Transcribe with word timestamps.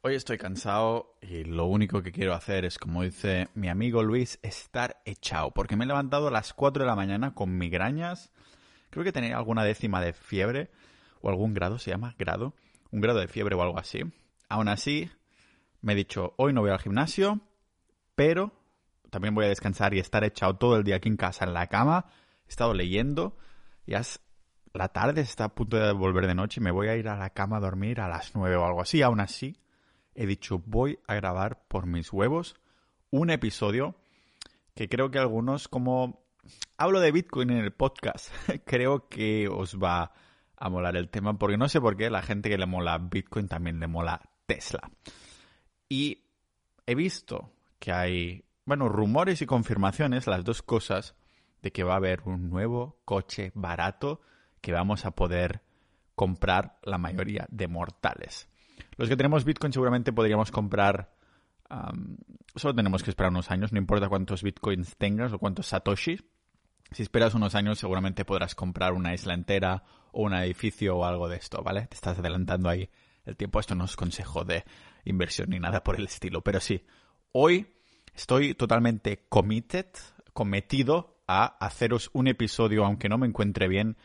Hoy 0.00 0.14
estoy 0.14 0.38
cansado 0.38 1.16
y 1.20 1.42
lo 1.42 1.66
único 1.66 2.04
que 2.04 2.12
quiero 2.12 2.32
hacer 2.32 2.64
es, 2.64 2.78
como 2.78 3.02
dice 3.02 3.48
mi 3.54 3.68
amigo 3.68 4.04
Luis, 4.04 4.38
estar 4.42 5.02
echado. 5.04 5.50
Porque 5.50 5.74
me 5.74 5.84
he 5.84 5.88
levantado 5.88 6.28
a 6.28 6.30
las 6.30 6.54
4 6.54 6.84
de 6.84 6.86
la 6.88 6.94
mañana 6.94 7.34
con 7.34 7.58
migrañas. 7.58 8.30
Creo 8.90 9.02
que 9.02 9.10
tenía 9.10 9.36
alguna 9.36 9.64
décima 9.64 10.00
de 10.00 10.12
fiebre 10.12 10.70
o 11.20 11.30
algún 11.30 11.52
grado, 11.52 11.80
se 11.80 11.90
llama 11.90 12.14
grado. 12.16 12.54
Un 12.92 13.00
grado 13.00 13.18
de 13.18 13.26
fiebre 13.26 13.56
o 13.56 13.62
algo 13.62 13.76
así. 13.76 14.02
Aún 14.48 14.68
así, 14.68 15.10
me 15.80 15.94
he 15.94 15.96
dicho, 15.96 16.32
hoy 16.36 16.52
no 16.52 16.60
voy 16.60 16.70
al 16.70 16.78
gimnasio, 16.78 17.40
pero 18.14 18.52
también 19.10 19.34
voy 19.34 19.46
a 19.46 19.48
descansar 19.48 19.94
y 19.94 19.98
estar 19.98 20.22
echado 20.22 20.54
todo 20.58 20.76
el 20.76 20.84
día 20.84 20.96
aquí 20.96 21.08
en 21.08 21.16
casa, 21.16 21.44
en 21.44 21.54
la 21.54 21.66
cama. 21.66 22.06
He 22.46 22.50
estado 22.50 22.72
leyendo. 22.72 23.36
Ya 23.84 23.98
es 23.98 24.20
la 24.72 24.90
tarde, 24.90 25.22
está 25.22 25.46
a 25.46 25.54
punto 25.56 25.76
de 25.76 25.90
volver 25.90 26.28
de 26.28 26.36
noche 26.36 26.60
y 26.60 26.64
me 26.64 26.70
voy 26.70 26.86
a 26.86 26.94
ir 26.94 27.08
a 27.08 27.16
la 27.16 27.30
cama 27.30 27.56
a 27.56 27.60
dormir 27.60 28.00
a 28.00 28.06
las 28.06 28.36
9 28.36 28.54
o 28.54 28.64
algo 28.64 28.80
así. 28.80 29.02
Aún 29.02 29.18
así 29.18 29.56
he 30.18 30.26
dicho 30.26 30.60
voy 30.66 30.98
a 31.06 31.14
grabar 31.14 31.62
por 31.68 31.86
mis 31.86 32.12
huevos 32.12 32.56
un 33.10 33.30
episodio 33.30 33.94
que 34.74 34.88
creo 34.88 35.12
que 35.12 35.20
algunos, 35.20 35.68
como 35.68 36.26
hablo 36.76 37.00
de 37.00 37.12
Bitcoin 37.12 37.50
en 37.50 37.58
el 37.58 37.72
podcast, 37.72 38.32
creo 38.66 39.08
que 39.08 39.48
os 39.48 39.78
va 39.78 40.12
a 40.56 40.68
molar 40.68 40.96
el 40.96 41.08
tema, 41.08 41.38
porque 41.38 41.56
no 41.56 41.68
sé 41.68 41.80
por 41.80 41.96
qué 41.96 42.10
la 42.10 42.22
gente 42.22 42.50
que 42.50 42.58
le 42.58 42.66
mola 42.66 42.98
Bitcoin 42.98 43.46
también 43.46 43.78
le 43.78 43.86
mola 43.86 44.20
Tesla. 44.46 44.90
Y 45.88 46.24
he 46.84 46.96
visto 46.96 47.52
que 47.78 47.92
hay, 47.92 48.44
bueno, 48.64 48.88
rumores 48.88 49.40
y 49.40 49.46
confirmaciones, 49.46 50.26
las 50.26 50.44
dos 50.44 50.62
cosas, 50.62 51.14
de 51.62 51.70
que 51.70 51.84
va 51.84 51.94
a 51.94 51.98
haber 51.98 52.22
un 52.24 52.50
nuevo 52.50 53.00
coche 53.04 53.52
barato 53.54 54.20
que 54.60 54.72
vamos 54.72 55.06
a 55.06 55.12
poder 55.12 55.62
comprar 56.16 56.80
la 56.82 56.98
mayoría 56.98 57.46
de 57.50 57.68
mortales. 57.68 58.48
Los 58.98 59.08
que 59.08 59.16
tenemos 59.16 59.44
Bitcoin 59.44 59.72
seguramente 59.72 60.12
podríamos 60.12 60.50
comprar... 60.50 61.14
solo 62.56 62.74
tenemos 62.74 63.02
que 63.02 63.10
esperar 63.10 63.30
unos 63.30 63.50
años, 63.50 63.72
no 63.72 63.78
importa 63.78 64.08
cuántos 64.08 64.42
Bitcoins 64.42 64.96
tengas 64.96 65.32
o 65.32 65.38
cuántos 65.38 65.68
Satoshi. 65.68 66.20
Si 66.90 67.02
esperas 67.02 67.34
unos 67.34 67.54
años 67.54 67.78
seguramente 67.78 68.24
podrás 68.24 68.54
comprar 68.54 68.92
una 68.94 69.14
isla 69.14 69.34
entera 69.34 69.84
o 70.10 70.22
un 70.22 70.34
edificio 70.34 70.96
o 70.96 71.04
algo 71.04 71.28
de 71.28 71.36
esto, 71.36 71.62
¿vale? 71.62 71.86
Te 71.86 71.94
estás 71.94 72.18
adelantando 72.18 72.68
ahí 72.68 72.90
el 73.24 73.36
tiempo. 73.36 73.60
Esto 73.60 73.74
no 73.74 73.84
es 73.84 73.94
consejo 73.94 74.44
de 74.44 74.64
inversión 75.04 75.50
ni 75.50 75.60
nada 75.60 75.84
por 75.84 75.96
el 75.96 76.06
estilo. 76.06 76.42
Pero 76.42 76.60
sí, 76.60 76.84
hoy 77.30 77.68
estoy 78.14 78.54
totalmente 78.54 79.26
committed, 79.28 79.86
cometido 80.32 81.22
a 81.28 81.44
haceros 81.64 82.10
un 82.14 82.26
episodio, 82.26 82.84
aunque 82.84 83.08
no 83.08 83.18
me 83.18 83.28
encuentre 83.28 83.68
bien, 83.68 83.96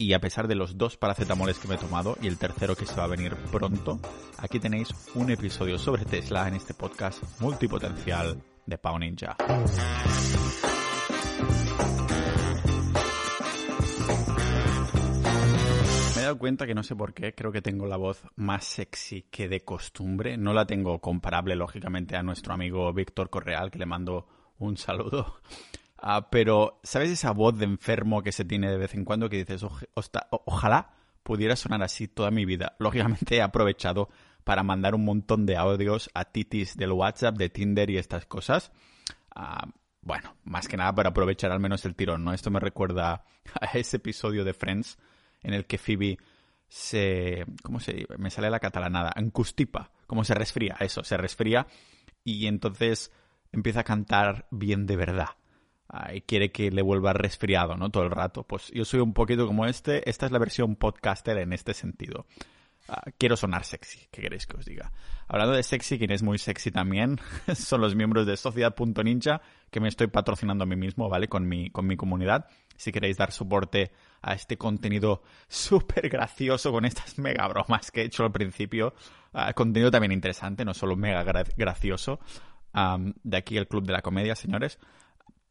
y 0.00 0.14
a 0.14 0.18
pesar 0.18 0.48
de 0.48 0.54
los 0.54 0.78
dos 0.78 0.96
paracetamoles 0.96 1.58
que 1.58 1.68
me 1.68 1.74
he 1.74 1.78
tomado 1.78 2.16
y 2.22 2.26
el 2.26 2.38
tercero 2.38 2.74
que 2.74 2.86
se 2.86 2.94
va 2.94 3.04
a 3.04 3.08
venir 3.08 3.36
pronto, 3.52 4.00
aquí 4.38 4.58
tenéis 4.58 4.88
un 5.14 5.30
episodio 5.30 5.78
sobre 5.78 6.06
Tesla 6.06 6.48
en 6.48 6.54
este 6.54 6.72
podcast 6.72 7.22
multipotencial 7.38 8.42
de 8.64 8.78
Pau 8.78 8.98
Ninja. 8.98 9.36
Me 16.14 16.22
he 16.22 16.24
dado 16.24 16.38
cuenta 16.38 16.66
que 16.66 16.74
no 16.74 16.82
sé 16.82 16.96
por 16.96 17.12
qué, 17.12 17.34
creo 17.34 17.52
que 17.52 17.60
tengo 17.60 17.84
la 17.84 17.98
voz 17.98 18.22
más 18.36 18.64
sexy 18.64 19.26
que 19.30 19.48
de 19.48 19.60
costumbre. 19.66 20.38
No 20.38 20.54
la 20.54 20.64
tengo 20.64 20.98
comparable, 21.00 21.56
lógicamente, 21.56 22.16
a 22.16 22.22
nuestro 22.22 22.54
amigo 22.54 22.90
Víctor 22.94 23.28
Correal, 23.28 23.70
que 23.70 23.78
le 23.78 23.84
mando 23.84 24.26
un 24.58 24.78
saludo. 24.78 25.40
Ah, 26.02 26.30
pero, 26.30 26.80
¿sabes 26.82 27.10
esa 27.10 27.32
voz 27.32 27.58
de 27.58 27.66
enfermo 27.66 28.22
que 28.22 28.32
se 28.32 28.44
tiene 28.44 28.70
de 28.70 28.78
vez 28.78 28.94
en 28.94 29.04
cuando 29.04 29.28
que 29.28 29.36
dices, 29.36 29.62
ojalá 29.94 30.94
pudiera 31.22 31.56
sonar 31.56 31.82
así 31.82 32.08
toda 32.08 32.30
mi 32.30 32.46
vida? 32.46 32.74
Lógicamente 32.78 33.36
he 33.36 33.42
aprovechado 33.42 34.08
para 34.44 34.62
mandar 34.62 34.94
un 34.94 35.04
montón 35.04 35.44
de 35.44 35.58
audios 35.58 36.08
a 36.14 36.24
titis 36.24 36.76
del 36.76 36.92
WhatsApp, 36.92 37.36
de 37.36 37.50
Tinder 37.50 37.90
y 37.90 37.98
estas 37.98 38.24
cosas. 38.24 38.72
Ah, 39.34 39.68
bueno, 40.00 40.36
más 40.44 40.68
que 40.68 40.78
nada 40.78 40.94
para 40.94 41.10
aprovechar 41.10 41.52
al 41.52 41.60
menos 41.60 41.84
el 41.84 41.94
tirón, 41.94 42.24
¿no? 42.24 42.32
Esto 42.32 42.50
me 42.50 42.60
recuerda 42.60 43.24
a 43.60 43.66
ese 43.74 43.98
episodio 43.98 44.42
de 44.44 44.54
Friends 44.54 44.98
en 45.42 45.52
el 45.52 45.66
que 45.66 45.76
Phoebe 45.76 46.18
se... 46.66 47.44
¿Cómo 47.62 47.78
se 47.78 47.92
dice? 47.92 48.16
Me 48.16 48.30
sale 48.30 48.48
la 48.48 48.60
catalanada. 48.60 49.12
Ancustipa. 49.14 49.90
Como 50.06 50.24
se 50.24 50.34
resfría, 50.34 50.76
eso, 50.80 51.04
se 51.04 51.18
resfría. 51.18 51.66
Y 52.24 52.46
entonces 52.46 53.12
empieza 53.52 53.80
a 53.80 53.84
cantar 53.84 54.46
bien 54.50 54.86
de 54.86 54.96
verdad 54.96 55.39
y 56.12 56.20
quiere 56.22 56.52
que 56.52 56.70
le 56.70 56.82
vuelva 56.82 57.12
resfriado, 57.12 57.76
¿no? 57.76 57.90
Todo 57.90 58.04
el 58.04 58.10
rato. 58.10 58.44
Pues 58.44 58.70
yo 58.72 58.84
soy 58.84 59.00
un 59.00 59.12
poquito 59.12 59.46
como 59.46 59.66
este. 59.66 60.08
Esta 60.08 60.26
es 60.26 60.32
la 60.32 60.38
versión 60.38 60.76
podcaster 60.76 61.38
en 61.38 61.52
este 61.52 61.74
sentido. 61.74 62.26
Ah, 62.88 63.04
quiero 63.18 63.36
sonar 63.36 63.64
sexy, 63.64 64.08
¿qué 64.10 64.22
queréis 64.22 64.46
que 64.46 64.56
os 64.56 64.64
diga? 64.64 64.90
Hablando 65.28 65.54
de 65.54 65.62
sexy, 65.62 65.96
quien 65.96 66.10
es 66.10 66.22
muy 66.22 66.38
sexy 66.38 66.72
también 66.72 67.20
son 67.54 67.80
los 67.80 67.94
miembros 67.94 68.26
de 68.26 68.36
Sociedad.ninja, 68.36 69.42
que 69.70 69.78
me 69.78 69.88
estoy 69.88 70.08
patrocinando 70.08 70.64
a 70.64 70.66
mí 70.66 70.74
mismo, 70.74 71.08
¿vale? 71.08 71.28
Con 71.28 71.46
mi, 71.46 71.70
con 71.70 71.86
mi 71.86 71.96
comunidad. 71.96 72.46
Si 72.76 72.90
queréis 72.90 73.16
dar 73.16 73.30
soporte 73.30 73.92
a 74.22 74.34
este 74.34 74.56
contenido 74.56 75.22
súper 75.48 76.08
gracioso 76.08 76.72
con 76.72 76.84
estas 76.84 77.18
mega 77.18 77.46
bromas 77.46 77.90
que 77.90 78.02
he 78.02 78.04
hecho 78.06 78.24
al 78.24 78.32
principio, 78.32 78.94
ah, 79.32 79.52
contenido 79.52 79.90
también 79.90 80.12
interesante, 80.12 80.64
no 80.64 80.74
solo 80.74 80.96
mega 80.96 81.22
gracioso. 81.56 82.18
de 82.72 83.36
aquí 83.36 83.56
el 83.56 83.68
Club 83.68 83.84
de 83.84 83.92
la 83.92 84.02
Comedia, 84.02 84.34
señores 84.34 84.80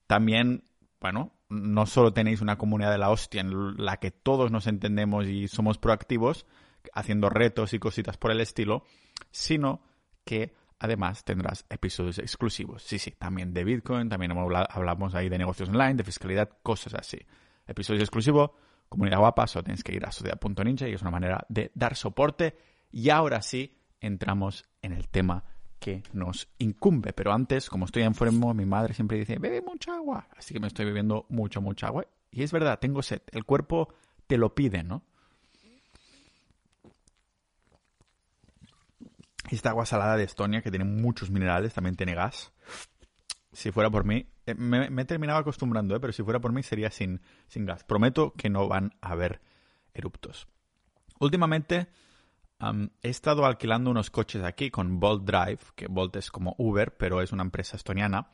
también, 0.10 0.64
bueno, 1.00 1.36
no 1.50 1.86
solo 1.86 2.12
tenéis 2.12 2.42
una 2.42 2.58
comunidad 2.58 2.92
de 2.92 2.98
la 2.98 3.12
hostia 3.12 3.42
en 3.42 3.78
la 3.78 3.98
que 3.98 4.10
todos 4.10 4.50
nos 4.50 4.66
entendemos 4.66 5.28
y 5.28 5.48
somos 5.48 5.78
proactivos, 5.78 6.48
haciendo 6.96 7.30
retos 7.30 7.76
y 7.76 7.80
cositas 7.80 8.18
por 8.18 8.32
el 8.32 8.42
estilo, 8.42 8.86
sino 9.30 9.84
que 10.26 10.56
además 10.80 11.24
tendrás 11.24 11.64
episodios 11.70 12.18
exclusivos. 12.18 12.82
Sí, 12.82 12.98
sí, 12.98 13.12
también 13.12 13.54
de 13.54 13.64
Bitcoin, 13.64 14.10
también 14.10 14.32
hablamos 14.32 15.14
ahí 15.14 15.30
de 15.30 15.38
negocios 15.38 15.70
online, 15.70 15.94
de 15.94 16.04
fiscalidad, 16.04 16.50
cosas 16.64 16.96
así. 16.96 17.20
Episodios 17.68 18.02
exclusivos, 18.02 18.50
comunidad 18.90 19.20
guapa, 19.20 19.46
solo 19.46 19.66
tienes 19.66 19.84
que 19.84 19.94
ir 19.94 20.04
a 20.08 20.12
sociedad.ninja 20.12 20.88
y 20.88 20.94
es 20.94 21.04
una 21.04 21.12
manera 21.12 21.46
de 21.50 21.72
dar 21.76 21.96
soporte. 21.96 22.58
Y 22.90 23.12
ahora 23.12 23.44
sí, 23.44 23.78
entramos 24.00 24.66
en 24.82 24.94
el 24.94 25.08
tema 25.08 25.44
que 25.80 26.04
nos 26.14 26.48
incumbe. 26.60 27.14
Pero 27.14 27.32
antes, 27.32 27.70
como 27.70 27.86
estoy 27.86 28.04
enfermo, 28.04 28.54
mi 28.54 28.66
madre 28.66 28.94
siempre 28.94 29.18
dice, 29.18 29.40
bebe 29.40 29.62
mucha 29.62 29.96
agua. 29.96 30.28
Así 30.38 30.54
que 30.54 30.60
me 30.60 30.68
estoy 30.68 30.86
bebiendo 30.86 31.26
mucho, 31.30 31.62
mucha 31.62 31.88
agua. 31.88 32.06
Y 32.32 32.44
es 32.44 32.52
verdad, 32.52 32.80
tengo 32.80 33.02
sed. 33.02 33.22
El 33.32 33.46
cuerpo 33.46 33.94
te 34.28 34.38
lo 34.38 34.54
pide, 34.54 34.84
¿no? 34.84 35.04
Esta 39.50 39.72
agua 39.72 39.86
salada 39.86 40.16
de 40.16 40.26
Estonia, 40.26 40.62
que 40.62 40.70
tiene 40.70 40.86
muchos 40.86 41.32
minerales, 41.32 41.74
también 41.74 41.96
tiene 41.96 42.14
gas. 42.14 42.52
Si 43.52 43.72
fuera 43.72 43.90
por 43.90 44.06
mí, 44.06 44.28
eh, 44.46 44.54
me, 44.54 44.92
me 44.92 45.02
he 45.02 45.06
terminado 45.06 45.40
acostumbrando, 45.40 45.96
¿eh? 45.96 46.00
pero 46.00 46.14
si 46.14 46.22
fuera 46.22 46.40
por 46.40 46.54
mí 46.54 46.62
sería 46.62 46.92
sin, 46.92 47.22
sin 47.48 47.66
gas. 47.66 47.84
Prometo 47.84 48.34
que 48.34 48.50
no 48.50 48.68
van 48.68 48.94
a 49.02 49.10
haber 49.10 49.42
eruptos. 49.94 50.48
Últimamente 51.20 51.88
he 53.02 53.10
estado 53.10 53.46
alquilando 53.46 53.90
unos 53.90 54.10
coches 54.10 54.44
aquí 54.44 54.70
con 54.70 55.00
Bolt 55.00 55.24
Drive, 55.24 55.60
que 55.76 55.88
Bolt 55.88 56.16
es 56.18 56.30
como 56.30 56.56
Uber, 56.58 56.96
pero 56.98 57.22
es 57.22 57.32
una 57.32 57.44
empresa 57.44 57.78
estoniana. 57.78 58.30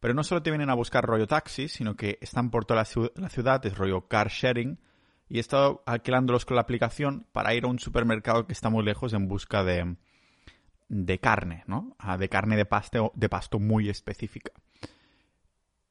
Pero 0.00 0.14
no 0.14 0.24
solo 0.24 0.42
te 0.42 0.50
vienen 0.50 0.70
a 0.70 0.74
buscar 0.74 1.04
rollo 1.04 1.26
taxi, 1.26 1.68
sino 1.68 1.94
que 1.94 2.18
están 2.20 2.50
por 2.50 2.64
toda 2.64 2.80
la, 2.80 3.28
ciudad, 3.28 3.64
es 3.66 3.76
rollo 3.76 4.08
car 4.08 4.28
sharing. 4.28 4.80
Y 5.28 5.36
he 5.36 5.40
estado 5.40 5.82
alquilándolos 5.86 6.44
con 6.44 6.56
la 6.56 6.62
aplicación 6.62 7.26
para 7.32 7.54
ir 7.54 7.64
a 7.64 7.68
un 7.68 7.78
supermercado 7.78 8.46
que 8.46 8.52
está 8.52 8.70
muy 8.70 8.82
lejos 8.82 9.12
en 9.12 9.28
busca 9.28 9.62
de, 9.62 9.96
de 10.88 11.18
carne, 11.20 11.62
¿no? 11.66 11.94
Ah, 11.98 12.16
de 12.16 12.28
carne 12.28 12.56
de 12.56 12.64
pasto, 12.64 13.12
de 13.14 13.28
pasto 13.28 13.60
muy 13.60 13.88
específica. 13.88 14.52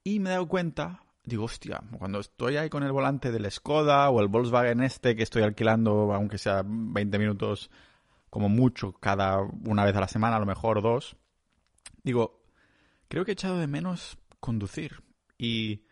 Y 0.04 0.20
me 0.20 0.30
he 0.30 0.34
dado 0.34 0.48
cuenta, 0.48 1.04
digo, 1.24 1.46
hostia, 1.46 1.82
cuando 1.98 2.20
estoy 2.20 2.58
ahí 2.58 2.70
con 2.70 2.84
el 2.84 2.92
volante 2.92 3.32
del 3.32 3.50
Skoda 3.52 4.10
o 4.10 4.20
el 4.20 4.28
Volkswagen 4.28 4.82
este 4.82 5.16
que 5.16 5.24
estoy 5.24 5.44
alquilando, 5.44 6.14
aunque 6.14 6.38
sea 6.38 6.64
20 6.66 7.20
minutos 7.20 7.70
como 8.30 8.50
mucho 8.50 8.94
cada 8.94 9.40
una 9.42 9.86
vez 9.86 9.96
a 9.96 10.02
la 10.02 10.08
semana, 10.08 10.38
a 10.38 10.40
lo 10.40 10.46
mejor 10.46 10.82
dos, 10.82 11.16
digo, 12.04 12.42
creo 13.08 13.26
que 13.26 13.32
he 13.32 13.34
echado 13.34 13.60
de 13.60 13.68
menos 13.68 14.18
conducir. 14.40 15.04
Y 15.38 15.86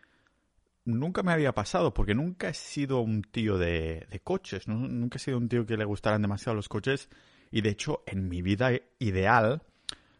nunca 0.84 1.22
me 1.22 1.32
había 1.32 1.54
pasado, 1.54 1.94
porque 1.94 2.14
nunca 2.14 2.48
he 2.48 2.54
sido 2.54 3.00
un 3.00 3.22
tío 3.22 3.58
de, 3.58 4.06
coches, 4.24 4.68
nunca 4.68 5.16
he 5.16 5.20
sido 5.20 5.38
un 5.38 5.48
tío 5.48 5.66
que 5.66 5.76
le 5.76 5.84
gustaran 5.84 6.22
demasiado 6.22 6.56
los 6.56 6.68
coches. 6.68 7.08
Y 7.50 7.60
de 7.62 7.70
hecho, 7.70 8.02
en 8.06 8.28
mi 8.28 8.42
vida 8.42 8.70
ideal, 8.98 9.62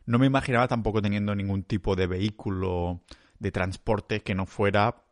no 0.07 0.19
me 0.19 0.27
imaginaba 0.27 0.69
tampoco 0.69 1.03
teniendo 1.03 1.35
ningún 1.35 1.63
tipo 1.63 1.95
de 1.97 2.07
vehículo 2.07 3.03
de 3.39 3.53
transporte 3.53 4.21
que 4.21 4.35
no 4.35 4.47
fuera 4.47 5.03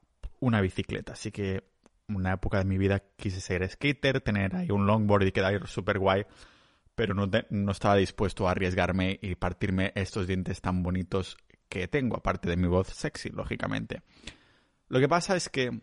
una 0.40 0.60
bicicleta. 0.60 1.12
Así 1.12 1.30
que 1.30 1.64
una 2.08 2.34
época 2.34 2.58
de 2.58 2.64
mi 2.64 2.78
vida 2.78 3.02
quise 3.16 3.40
ser 3.40 3.68
skater, 3.68 4.20
tener 4.20 4.54
ahí 4.56 4.70
un 4.70 4.86
longboard 4.86 5.26
y 5.26 5.32
quedar 5.32 5.66
súper 5.66 5.98
guay, 5.98 6.24
pero 6.94 7.14
no, 7.14 7.28
no 7.50 7.72
estaba 7.72 7.96
dispuesto 7.96 8.46
a 8.46 8.52
arriesgarme 8.52 9.18
y 9.20 9.34
partirme 9.34 9.92
estos 9.94 10.26
dientes 10.26 10.60
tan 10.60 10.82
bonitos 10.82 11.36
que 11.68 11.88
tengo, 11.88 12.16
aparte 12.16 12.48
de 12.48 12.56
mi 12.56 12.68
voz 12.68 12.88
sexy, 12.88 13.30
lógicamente. 13.30 14.02
Lo 14.88 15.00
que 15.00 15.08
pasa 15.08 15.36
es 15.36 15.48
que 15.48 15.80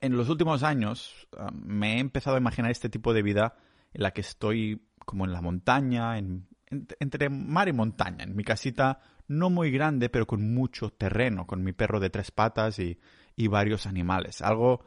en 0.00 0.16
los 0.16 0.28
últimos 0.28 0.62
años 0.62 1.28
um, 1.38 1.60
me 1.64 1.96
he 1.96 1.98
empezado 1.98 2.36
a 2.36 2.40
imaginar 2.40 2.70
este 2.70 2.88
tipo 2.88 3.12
de 3.12 3.22
vida 3.22 3.54
en 3.92 4.02
la 4.02 4.12
que 4.12 4.20
estoy 4.20 4.86
como 5.04 5.24
en 5.24 5.32
la 5.32 5.40
montaña, 5.40 6.18
en, 6.18 6.46
entre 6.70 7.28
mar 7.30 7.68
y 7.68 7.72
montaña, 7.72 8.24
en 8.24 8.36
mi 8.36 8.44
casita 8.44 9.00
no 9.30 9.48
muy 9.48 9.70
grande, 9.70 10.08
pero 10.08 10.26
con 10.26 10.52
mucho 10.52 10.90
terreno, 10.90 11.46
con 11.46 11.62
mi 11.62 11.72
perro 11.72 12.00
de 12.00 12.10
tres 12.10 12.32
patas 12.32 12.80
y, 12.80 12.98
y 13.36 13.46
varios 13.46 13.86
animales. 13.86 14.42
Algo 14.42 14.84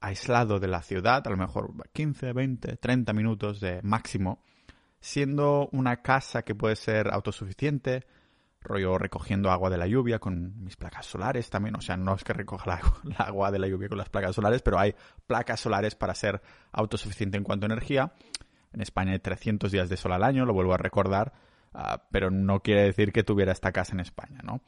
aislado 0.00 0.60
de 0.60 0.68
la 0.68 0.82
ciudad, 0.82 1.26
a 1.26 1.30
lo 1.30 1.38
mejor 1.38 1.72
15, 1.92 2.34
20, 2.34 2.76
30 2.76 3.12
minutos 3.14 3.58
de 3.58 3.80
máximo, 3.82 4.42
siendo 5.00 5.70
una 5.72 6.02
casa 6.02 6.42
que 6.42 6.54
puede 6.54 6.76
ser 6.76 7.10
autosuficiente, 7.10 8.06
rollo 8.60 8.98
recogiendo 8.98 9.50
agua 9.50 9.70
de 9.70 9.78
la 9.78 9.86
lluvia 9.86 10.18
con 10.18 10.62
mis 10.62 10.76
placas 10.76 11.06
solares 11.06 11.48
también, 11.48 11.74
o 11.74 11.80
sea, 11.80 11.96
no 11.96 12.14
es 12.14 12.22
que 12.22 12.34
recoja 12.34 12.66
la, 12.66 13.24
agua 13.24 13.50
de 13.52 13.60
la 13.60 13.66
lluvia 13.66 13.88
con 13.88 13.96
las 13.96 14.10
placas 14.10 14.34
solares, 14.34 14.60
pero 14.60 14.78
hay 14.78 14.94
placas 15.26 15.58
solares 15.58 15.94
para 15.94 16.14
ser 16.14 16.42
autosuficiente 16.70 17.38
en 17.38 17.44
cuanto 17.44 17.64
a 17.64 17.72
energía. 17.72 18.12
En 18.74 18.82
España 18.82 19.12
hay 19.12 19.20
300 19.20 19.72
días 19.72 19.88
de 19.88 19.96
sol 19.96 20.12
al 20.12 20.22
año, 20.22 20.44
lo 20.44 20.52
vuelvo 20.52 20.74
a 20.74 20.76
recordar, 20.76 21.32
ah, 21.72 22.06
pero 22.10 22.30
no 22.30 22.60
quiere 22.60 22.82
decir 22.82 23.12
que 23.12 23.22
tuviera 23.22 23.52
esta 23.52 23.72
casa 23.72 23.92
en 23.92 24.00
España, 24.00 24.40
¿no? 24.42 24.62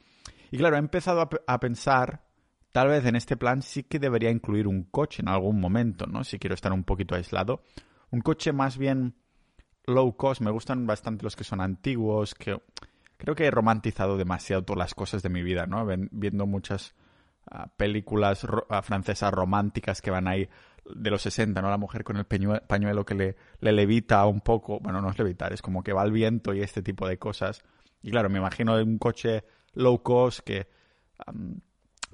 Y 0.51 0.57
claro, 0.57 0.75
he 0.75 0.79
empezado 0.79 1.27
a, 1.47 1.59
pensar, 1.59 2.27
tal 2.71 2.87
vez 2.87 3.05
en 3.05 3.15
este 3.15 3.35
plan 3.37 3.63
sí 3.63 3.83
que 3.83 3.97
debería 3.97 4.29
incluir 4.29 4.67
un 4.67 4.83
coche 4.83 5.23
en 5.23 5.29
algún 5.29 5.59
momento, 5.59 6.05
¿no? 6.05 6.23
Si 6.23 6.37
quiero 6.37 6.53
estar 6.53 6.71
un 6.71 6.83
poquito 6.83 7.15
aislado. 7.15 7.63
Un 8.11 8.21
coche 8.21 8.53
más 8.53 8.77
bien 8.77 9.15
low 9.87 10.15
cost, 10.15 10.41
me 10.41 10.51
gustan 10.51 10.85
bastante 10.85 11.23
los 11.23 11.35
que 11.35 11.43
son 11.43 11.59
antiguos, 11.59 12.35
que 12.35 12.61
creo 13.17 13.35
que 13.35 13.45
he 13.45 13.51
romantizado 13.51 14.15
demasiado 14.17 14.63
todas 14.63 14.77
las 14.77 14.93
cosas 14.93 15.23
de 15.23 15.29
mi 15.29 15.41
vida, 15.41 15.65
¿no? 15.65 15.87
Viendo 16.11 16.45
muchas 16.45 16.93
ah, 17.49 17.67
películas 17.75 18.45
ah, 18.69 18.81
francesas 18.83 19.33
románticas 19.33 20.01
que 20.01 20.11
van 20.11 20.27
ahí 20.27 20.49
de 20.85 21.09
los 21.09 21.21
60, 21.21 21.61
¿no? 21.61 21.69
La 21.69 21.77
mujer 21.77 22.03
con 22.03 22.17
el 22.17 22.25
pañuelo 22.25 23.05
que 23.05 23.15
le, 23.15 23.35
le, 23.59 23.71
levita 23.71 24.25
un 24.25 24.41
poco, 24.41 24.79
bueno, 24.79 25.01
no 25.01 25.09
es 25.09 25.17
levitar, 25.17 25.53
es 25.53 25.61
como 25.61 25.83
que 25.83 25.93
va 25.93 26.01
al 26.01 26.11
viento 26.11 26.53
y 26.53 26.61
este 26.61 26.81
tipo 26.81 27.07
de 27.07 27.17
cosas. 27.17 27.63
Y 28.01 28.11
claro, 28.11 28.29
me 28.29 28.39
imagino 28.39 28.75
un 28.75 28.97
coche 28.97 29.43
low 29.73 30.01
cost 30.03 30.41
que, 30.41 30.67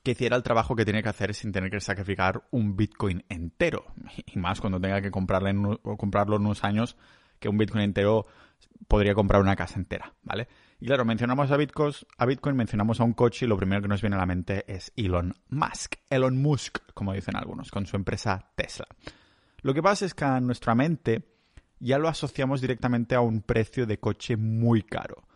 que 0.04 0.12
hiciera 0.12 0.36
el 0.36 0.44
trabajo 0.44 0.76
que 0.76 0.86
tiene 0.86 1.04
que 1.04 1.10
hacer 1.10 1.34
sin 1.34 1.52
tener 1.52 1.72
que 1.72 1.80
sacrificar 1.80 2.44
un 2.52 2.76
Bitcoin 2.76 3.24
entero. 3.30 3.86
Y 4.26 4.38
más 4.38 4.62
cuando 4.62 4.80
tenga 4.80 5.02
que 5.02 5.12
comprarle 5.12 5.54
comprarlo 5.82 6.36
en 6.36 6.44
unos 6.44 6.64
años 6.64 6.96
que 7.40 7.50
un 7.50 7.58
Bitcoin 7.58 7.84
entero 7.84 8.28
podría 8.88 9.14
comprar 9.14 9.42
una 9.42 9.56
casa 9.56 9.80
entera, 9.80 10.14
¿vale? 10.24 10.48
Y 10.82 10.86
claro, 10.86 11.04
mencionamos 11.04 11.52
a 11.52 11.58
Bitcoin, 11.58 11.94
a 12.18 12.26
Bitcoin, 12.26 12.56
mencionamos 12.56 13.02
a 13.02 13.04
un 13.04 13.14
coche 13.14 13.46
y 13.46 13.50
lo 13.50 13.58
primero 13.58 13.82
que 13.82 13.90
nos 13.90 14.02
viene 14.02 14.16
a 14.16 14.20
la 14.20 14.26
mente 14.26 14.64
es 14.66 14.94
Elon 14.96 15.36
Musk. 15.50 15.96
Elon 16.10 16.42
Musk, 16.42 16.80
como 16.94 17.12
dicen 17.12 17.36
algunos, 17.36 17.70
con 17.70 17.86
su 17.86 17.98
empresa 17.98 18.52
Tesla. 18.56 18.88
Lo 19.62 19.74
que 19.74 19.84
pasa 19.84 20.06
es 20.06 20.14
que 20.14 20.24
a 20.24 20.40
nuestra 20.40 20.76
mente 20.76 21.28
ya 21.80 21.98
lo 21.98 22.08
asociamos 22.08 22.62
directamente 22.62 23.16
a 23.16 23.22
un 23.22 23.42
precio 23.42 23.86
de 23.86 24.00
coche 24.00 24.38
muy 24.38 24.84
caro. 24.84 25.28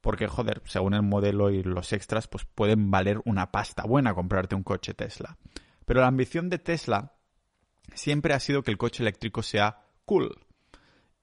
Porque, 0.00 0.26
joder, 0.26 0.62
según 0.64 0.94
el 0.94 1.02
modelo 1.02 1.50
y 1.50 1.62
los 1.62 1.92
extras, 1.92 2.26
pues 2.26 2.46
pueden 2.46 2.90
valer 2.90 3.20
una 3.26 3.50
pasta 3.50 3.82
buena 3.84 4.14
comprarte 4.14 4.54
un 4.54 4.62
coche 4.62 4.94
Tesla. 4.94 5.36
Pero 5.84 6.00
la 6.00 6.06
ambición 6.06 6.48
de 6.48 6.58
Tesla 6.58 7.12
siempre 7.94 8.32
ha 8.32 8.40
sido 8.40 8.62
que 8.62 8.70
el 8.70 8.78
coche 8.78 9.02
eléctrico 9.02 9.42
sea 9.42 9.82
cool 10.06 10.47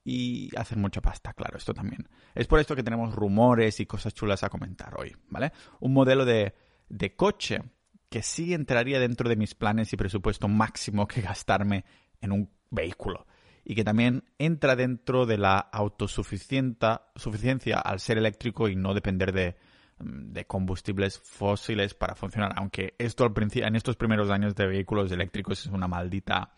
y 0.06 0.56
hacer 0.56 0.78
mucha 0.78 1.02
pasta, 1.02 1.34
claro, 1.34 1.58
esto 1.58 1.74
también. 1.74 2.08
Es 2.36 2.46
por 2.46 2.60
esto 2.60 2.76
que 2.76 2.84
tenemos 2.84 3.14
rumores 3.14 3.80
y 3.80 3.88
cosas 3.88 4.14
chulas 4.14 4.44
a 4.44 4.50
comentar 4.50 4.94
hoy, 5.00 5.16
¿vale? 5.30 5.52
Un 5.80 5.94
modelo 5.94 6.26
de, 6.26 6.54
de 6.88 7.16
coche 7.16 7.64
que 8.10 8.22
sí 8.22 8.54
entraría 8.54 9.00
dentro 9.00 9.28
de 9.28 9.36
mis 9.36 9.56
planes 9.56 9.92
y 9.92 9.98
presupuesto 9.98 10.48
máximo 10.48 11.08
que 11.08 11.22
gastarme 11.22 11.86
en 12.22 12.32
un 12.32 12.52
vehículo 12.70 13.26
y 13.64 13.74
que 13.74 13.84
también 13.84 14.24
entra 14.38 14.76
dentro 14.76 15.26
de 15.26 15.40
la 15.40 15.58
autosuficiencia 15.58 17.78
al 17.84 18.00
ser 18.00 18.20
eléctrico 18.20 18.70
y 18.70 18.76
no 18.76 18.94
depender 18.94 19.34
de, 19.34 19.58
de 19.98 20.46
combustibles 20.46 21.18
fósiles 21.18 21.96
para 21.96 22.14
funcionar. 22.14 22.54
Aunque 22.58 22.94
esto 23.00 23.24
al 23.24 23.34
en 23.36 23.76
estos 23.76 23.96
primeros 23.96 24.30
años 24.30 24.54
de 24.54 24.68
vehículos 24.68 25.12
eléctricos 25.12 25.66
es 25.66 25.72
una 25.72 25.88
maldita 25.88 26.52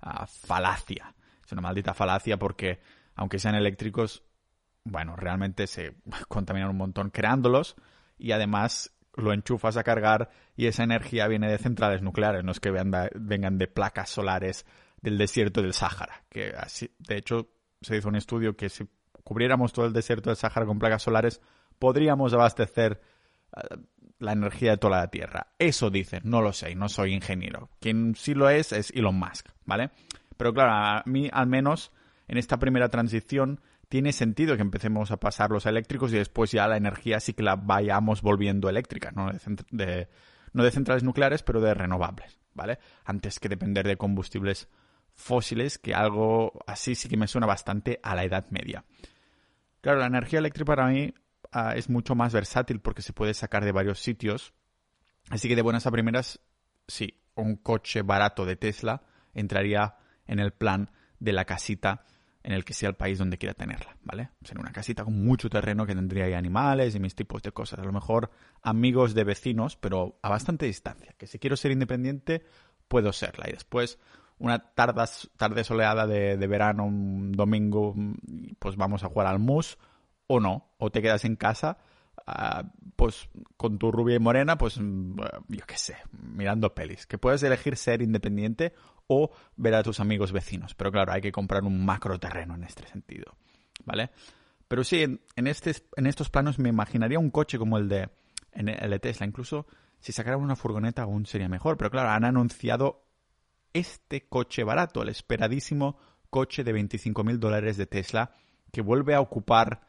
ah, 0.00 0.26
falacia. 0.26 1.14
Es 1.46 1.52
una 1.52 1.62
maldita 1.62 1.94
falacia 1.94 2.38
porque, 2.38 2.80
aunque 3.14 3.38
sean 3.38 3.54
eléctricos, 3.54 4.24
bueno, 4.84 5.16
realmente 5.16 5.66
se 5.66 5.94
contaminan 6.28 6.70
un 6.70 6.76
montón 6.76 7.10
creándolos 7.10 7.76
y 8.18 8.32
además 8.32 8.92
lo 9.14 9.32
enchufas 9.32 9.76
a 9.76 9.82
cargar 9.82 10.30
y 10.56 10.66
esa 10.66 10.84
energía 10.84 11.26
viene 11.28 11.50
de 11.50 11.58
centrales 11.58 12.02
nucleares, 12.02 12.44
no 12.44 12.52
es 12.52 12.60
que 12.60 12.70
vengan 12.70 13.58
de 13.58 13.66
placas 13.66 14.10
solares 14.10 14.66
del 15.00 15.18
desierto 15.18 15.62
del 15.62 15.72
Sáhara. 15.72 16.24
Que 16.28 16.52
de 16.98 17.16
hecho, 17.16 17.48
se 17.80 17.96
hizo 17.96 18.08
un 18.08 18.16
estudio 18.16 18.56
que 18.56 18.68
si 18.68 18.86
cubriéramos 19.24 19.72
todo 19.72 19.86
el 19.86 19.92
desierto 19.92 20.30
del 20.30 20.36
Sáhara 20.36 20.66
con 20.66 20.78
placas 20.78 21.02
solares, 21.02 21.40
podríamos 21.78 22.32
abastecer 22.32 23.00
eh, 23.56 23.76
la 24.18 24.32
energía 24.32 24.72
de 24.72 24.76
toda 24.78 24.98
la 24.98 25.08
Tierra. 25.08 25.48
Eso 25.58 25.90
dicen, 25.90 26.22
no 26.24 26.42
lo 26.42 26.52
sé, 26.52 26.74
no 26.74 26.88
soy 26.88 27.14
ingeniero. 27.14 27.70
Quien 27.80 28.14
sí 28.14 28.34
lo 28.34 28.48
es 28.48 28.72
es 28.72 28.90
Elon 28.90 29.18
Musk, 29.18 29.48
¿vale? 29.64 29.90
Pero 30.36 30.52
claro, 30.52 30.72
a 30.72 31.02
mí 31.06 31.28
al 31.32 31.46
menos 31.46 31.92
en 32.28 32.38
esta 32.38 32.58
primera 32.58 32.88
transición 32.88 33.60
tiene 33.88 34.12
sentido 34.12 34.56
que 34.56 34.62
empecemos 34.62 35.10
a 35.10 35.18
pasar 35.18 35.50
los 35.50 35.66
eléctricos 35.66 36.12
y 36.12 36.16
después 36.16 36.50
ya 36.50 36.66
la 36.66 36.76
energía 36.76 37.20
sí 37.20 37.34
que 37.34 37.42
la 37.42 37.56
vayamos 37.56 38.22
volviendo 38.22 38.68
eléctrica, 38.68 39.12
no 39.14 39.30
de, 39.70 40.08
no 40.52 40.64
de 40.64 40.70
centrales 40.70 41.04
nucleares, 41.04 41.42
pero 41.42 41.60
de 41.60 41.72
renovables, 41.72 42.38
¿vale? 42.54 42.78
Antes 43.04 43.38
que 43.38 43.48
depender 43.48 43.86
de 43.86 43.96
combustibles 43.96 44.68
fósiles, 45.14 45.78
que 45.78 45.94
algo 45.94 46.52
así 46.66 46.94
sí 46.94 47.08
que 47.08 47.16
me 47.16 47.28
suena 47.28 47.46
bastante 47.46 48.00
a 48.02 48.14
la 48.14 48.24
Edad 48.24 48.46
Media. 48.50 48.84
Claro, 49.80 50.00
la 50.00 50.06
energía 50.06 50.40
eléctrica 50.40 50.66
para 50.66 50.88
mí 50.88 51.14
ah, 51.52 51.74
es 51.76 51.88
mucho 51.88 52.14
más 52.14 52.32
versátil 52.32 52.80
porque 52.80 53.02
se 53.02 53.12
puede 53.12 53.34
sacar 53.34 53.64
de 53.64 53.72
varios 53.72 54.00
sitios. 54.00 54.52
Así 55.30 55.48
que 55.48 55.56
de 55.56 55.62
buenas 55.62 55.86
a 55.86 55.90
primeras, 55.90 56.40
sí, 56.86 57.22
un 57.34 57.56
coche 57.56 58.02
barato 58.02 58.44
de 58.44 58.56
Tesla 58.56 59.02
entraría 59.32 59.96
en 60.26 60.38
el 60.38 60.52
plan 60.52 60.90
de 61.18 61.32
la 61.32 61.44
casita 61.44 62.04
en 62.42 62.52
el 62.52 62.64
que 62.64 62.74
sea 62.74 62.88
el 62.88 62.94
país 62.94 63.18
donde 63.18 63.38
quiera 63.38 63.54
tenerla, 63.54 63.96
¿vale? 64.04 64.30
Sería 64.44 64.60
una 64.60 64.70
casita 64.70 65.02
con 65.02 65.24
mucho 65.24 65.50
terreno 65.50 65.84
que 65.84 65.96
tendría 65.96 66.26
ahí 66.26 66.32
animales 66.32 66.94
y 66.94 67.00
mis 67.00 67.16
tipos 67.16 67.42
de 67.42 67.50
cosas. 67.50 67.80
A 67.80 67.84
lo 67.84 67.92
mejor 67.92 68.30
amigos 68.62 69.14
de 69.14 69.24
vecinos, 69.24 69.76
pero 69.76 70.20
a 70.22 70.28
bastante 70.28 70.64
distancia. 70.64 71.12
Que 71.18 71.26
si 71.26 71.40
quiero 71.40 71.56
ser 71.56 71.72
independiente, 71.72 72.44
puedo 72.86 73.12
serla. 73.12 73.46
Y 73.48 73.52
después, 73.52 73.98
una 74.38 74.60
tarde 74.60 75.64
soleada 75.64 76.06
de, 76.06 76.36
de 76.36 76.46
verano, 76.46 76.86
un 76.86 77.32
domingo, 77.32 77.96
pues 78.60 78.76
vamos 78.76 79.02
a 79.02 79.08
jugar 79.08 79.26
al 79.26 79.40
mus 79.40 79.76
o 80.28 80.38
no. 80.38 80.68
O 80.78 80.92
te 80.92 81.02
quedas 81.02 81.24
en 81.24 81.34
casa 81.34 81.78
Ah, 82.28 82.64
pues 82.96 83.28
con 83.56 83.78
tu 83.78 83.92
rubia 83.92 84.16
y 84.16 84.18
morena, 84.18 84.58
pues 84.58 84.80
mm, 84.80 85.16
yo 85.48 85.66
qué 85.66 85.76
sé, 85.76 85.96
mirando 86.10 86.74
pelis. 86.74 87.06
Que 87.06 87.18
puedes 87.18 87.42
elegir 87.44 87.76
ser 87.76 88.02
independiente 88.02 88.72
o 89.06 89.30
ver 89.56 89.74
a 89.74 89.82
tus 89.82 90.00
amigos 90.00 90.32
vecinos. 90.32 90.74
Pero 90.74 90.92
claro, 90.92 91.12
hay 91.12 91.20
que 91.20 91.32
comprar 91.32 91.64
un 91.64 91.84
macro 91.84 92.18
terreno 92.18 92.54
en 92.54 92.64
este 92.64 92.86
sentido. 92.86 93.36
¿Vale? 93.84 94.10
Pero 94.68 94.84
sí, 94.84 95.02
en, 95.02 95.46
este, 95.46 95.74
en 95.96 96.06
estos 96.06 96.30
planos 96.30 96.58
me 96.58 96.68
imaginaría 96.68 97.18
un 97.18 97.30
coche 97.30 97.58
como 97.58 97.78
el 97.78 97.88
de, 97.88 98.08
de 98.54 98.98
Tesla. 98.98 99.26
Incluso 99.26 99.66
si 100.00 100.12
sacaran 100.12 100.40
una 100.40 100.56
furgoneta 100.56 101.02
aún 101.02 101.26
sería 101.26 101.48
mejor. 101.48 101.76
Pero 101.76 101.90
claro, 101.90 102.10
han 102.10 102.24
anunciado 102.24 103.04
este 103.72 104.26
coche 104.28 104.64
barato, 104.64 105.02
el 105.02 105.10
esperadísimo 105.10 105.98
coche 106.30 106.64
de 106.64 106.74
25.000 106.74 107.38
dólares 107.38 107.76
de 107.76 107.86
Tesla, 107.86 108.32
que 108.72 108.80
vuelve 108.80 109.14
a 109.14 109.20
ocupar 109.20 109.82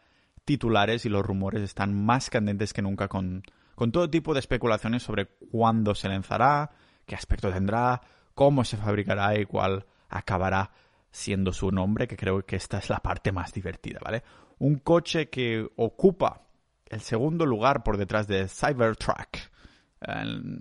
titulares 0.46 1.06
y 1.06 1.10
los 1.10 1.26
rumores 1.26 1.62
están 1.62 1.94
más 1.94 2.30
candentes 2.30 2.72
que 2.72 2.82
nunca 2.82 3.08
con, 3.08 3.44
con 3.76 3.92
todo 3.92 4.10
tipo 4.10 4.34
de 4.34 4.40
especulaciones 4.40 5.04
sobre 5.04 5.26
cuándo 5.26 5.94
se 5.94 6.08
lanzará, 6.08 6.72
qué 7.06 7.16
aspecto 7.16 7.52
tendrá, 7.52 8.02
cómo 8.38 8.64
se 8.64 8.78
fabricará 8.78 9.36
y 9.40 9.46
cuál 9.46 9.88
acabará 10.10 10.70
siendo 11.10 11.52
su 11.52 11.72
nombre, 11.72 12.08
que 12.08 12.16
creo 12.16 12.46
que 12.46 12.56
esta 12.56 12.78
es 12.78 12.88
la 12.92 13.00
parte 13.00 13.32
más 13.32 13.52
divertida, 13.52 14.00
¿vale? 14.00 14.22
Un 14.60 14.78
coche 14.78 15.28
que 15.30 15.68
ocupa 15.76 16.44
el 16.86 17.02
segundo 17.02 17.48
lugar 17.48 17.82
por 17.82 17.98
detrás 17.98 18.28
de 18.28 18.48
Cybertruck 18.48 19.40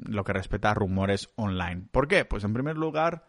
lo 0.08 0.24
que 0.24 0.32
respecta 0.32 0.70
a 0.70 0.74
rumores 0.74 1.28
online. 1.36 1.88
¿Por 1.92 2.08
qué? 2.08 2.24
Pues 2.24 2.44
en 2.44 2.54
primer 2.54 2.78
lugar 2.78 3.26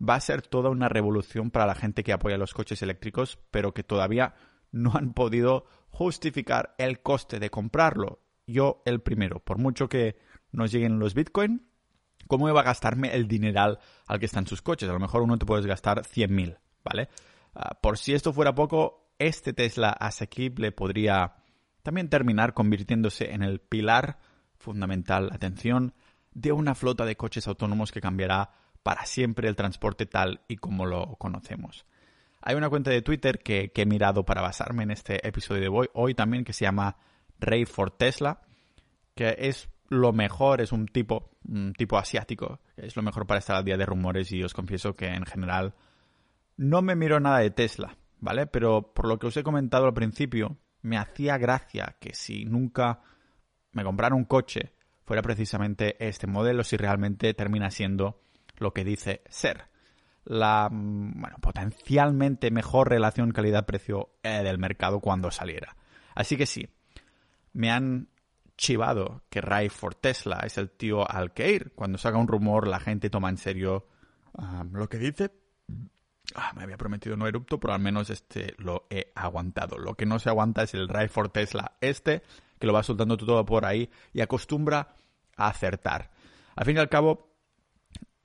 va 0.00 0.14
a 0.14 0.20
ser 0.20 0.42
toda 0.42 0.70
una 0.70 0.88
revolución 0.88 1.50
para 1.50 1.66
la 1.66 1.74
gente 1.74 2.04
que 2.04 2.12
apoya 2.12 2.38
los 2.38 2.54
coches 2.54 2.80
eléctricos, 2.82 3.40
pero 3.50 3.74
que 3.74 3.82
todavía 3.82 4.34
no 4.70 4.92
han 4.94 5.12
podido 5.12 5.66
justificar 5.90 6.76
el 6.78 7.00
coste 7.00 7.40
de 7.40 7.50
comprarlo. 7.50 8.20
Yo 8.46 8.80
el 8.86 9.00
primero, 9.00 9.40
por 9.40 9.58
mucho 9.58 9.88
que 9.88 10.16
nos 10.52 10.70
lleguen 10.70 11.00
los 11.00 11.14
Bitcoin, 11.14 11.67
¿cómo 12.28 12.48
iba 12.48 12.60
a 12.60 12.64
gastarme 12.64 13.14
el 13.14 13.26
dineral 13.26 13.80
al 14.06 14.20
que 14.20 14.26
están 14.26 14.46
sus 14.46 14.62
coches? 14.62 14.88
A 14.88 14.92
lo 14.92 15.00
mejor 15.00 15.22
uno 15.22 15.38
te 15.38 15.46
puedes 15.46 15.66
gastar 15.66 16.02
100.000, 16.02 16.58
¿vale? 16.84 17.08
Ah, 17.54 17.74
por 17.80 17.98
si 17.98 18.14
esto 18.14 18.32
fuera 18.32 18.54
poco, 18.54 19.08
este 19.18 19.52
Tesla 19.52 19.90
asequible 19.90 20.70
podría 20.70 21.34
también 21.82 22.08
terminar 22.08 22.54
convirtiéndose 22.54 23.32
en 23.32 23.42
el 23.42 23.60
pilar 23.60 24.18
fundamental, 24.58 25.30
atención, 25.32 25.94
de 26.32 26.52
una 26.52 26.74
flota 26.74 27.04
de 27.04 27.16
coches 27.16 27.48
autónomos 27.48 27.90
que 27.90 28.00
cambiará 28.00 28.50
para 28.82 29.04
siempre 29.06 29.48
el 29.48 29.56
transporte 29.56 30.06
tal 30.06 30.42
y 30.48 30.56
como 30.56 30.86
lo 30.86 31.16
conocemos. 31.16 31.86
Hay 32.40 32.54
una 32.54 32.68
cuenta 32.68 32.90
de 32.90 33.02
Twitter 33.02 33.40
que, 33.40 33.72
he 33.74 33.86
mirado 33.86 34.24
para 34.24 34.42
basarme 34.42 34.84
en 34.84 34.90
este 34.90 35.26
episodio 35.26 35.62
de 35.62 35.68
hoy, 35.68 35.88
hoy 35.94 36.14
también 36.14 36.44
que 36.44 36.52
se 36.52 36.64
llama 36.64 36.96
Rey 37.40 37.64
for 37.64 37.90
Tesla, 37.90 38.42
que 39.14 39.34
es 39.38 39.68
lo 39.88 40.12
mejor, 40.12 40.60
es 40.60 40.72
un 40.72 40.86
tipo, 40.86 41.30
un 41.48 41.72
tipo 41.72 41.98
asiático, 41.98 42.60
es 42.76 42.96
lo 42.96 43.02
mejor 43.02 43.26
para 43.26 43.38
estar 43.38 43.56
al 43.56 43.64
día 43.64 43.76
de 43.76 43.86
rumores 43.86 44.30
y 44.32 44.42
os 44.42 44.54
confieso 44.54 44.94
que 44.94 45.06
en 45.06 45.24
general 45.24 45.74
no 46.56 46.82
me 46.82 46.96
miro 46.96 47.20
nada 47.20 47.38
de 47.38 47.50
Tesla, 47.50 47.96
¿vale? 48.20 48.46
Pero 48.46 48.92
por 48.92 49.08
lo 49.08 49.18
que 49.18 49.28
os 49.28 49.36
he 49.36 49.42
comentado 49.42 49.86
al 49.86 49.94
principio, 49.94 50.58
me 50.82 50.98
hacía 50.98 51.38
gracia 51.38 51.96
que 52.00 52.14
si 52.14 52.44
nunca 52.44 53.00
me 53.72 53.84
comprara 53.84 54.14
un 54.14 54.24
coche 54.24 54.74
fuera 55.04 55.22
precisamente 55.22 55.96
este 56.06 56.26
modelo 56.26 56.64
si 56.64 56.76
realmente 56.76 57.32
termina 57.32 57.70
siendo 57.70 58.20
lo 58.58 58.74
que 58.74 58.84
dice 58.84 59.22
ser. 59.28 59.68
La 60.24 60.68
bueno, 60.70 61.36
potencialmente 61.40 62.50
mejor 62.50 62.90
relación 62.90 63.30
calidad-precio 63.30 64.10
eh, 64.22 64.42
del 64.42 64.58
mercado 64.58 65.00
cuando 65.00 65.30
saliera. 65.30 65.76
Así 66.14 66.36
que 66.36 66.44
sí, 66.44 66.68
me 67.54 67.70
han 67.70 68.08
chivado 68.58 69.22
que 69.30 69.40
Ray 69.40 69.70
for 69.70 69.94
Tesla 69.94 70.40
es 70.44 70.58
el 70.58 70.70
tío 70.70 71.10
al 71.10 71.32
que 71.32 71.52
ir. 71.52 71.72
Cuando 71.74 71.96
saca 71.96 72.18
un 72.18 72.28
rumor, 72.28 72.66
la 72.66 72.80
gente 72.80 73.08
toma 73.08 73.30
en 73.30 73.38
serio 73.38 73.86
ah, 74.36 74.64
lo 74.70 74.88
que 74.90 74.98
dice. 74.98 75.30
Ah, 76.34 76.52
me 76.54 76.64
había 76.64 76.76
prometido 76.76 77.16
no 77.16 77.26
erupto, 77.26 77.58
pero 77.58 77.72
al 77.72 77.80
menos 77.80 78.10
este 78.10 78.54
lo 78.58 78.86
he 78.90 79.12
aguantado. 79.14 79.78
Lo 79.78 79.94
que 79.94 80.04
no 80.04 80.18
se 80.18 80.28
aguanta 80.28 80.64
es 80.64 80.74
el 80.74 80.88
Ray 80.88 81.08
for 81.08 81.30
Tesla 81.30 81.76
este, 81.80 82.22
que 82.58 82.66
lo 82.66 82.74
va 82.74 82.82
soltando 82.82 83.16
todo 83.16 83.46
por 83.46 83.64
ahí 83.64 83.88
y 84.12 84.20
acostumbra 84.20 84.94
a 85.36 85.48
acertar. 85.48 86.10
Al 86.54 86.66
fin 86.66 86.76
y 86.76 86.80
al 86.80 86.88
cabo, 86.88 87.28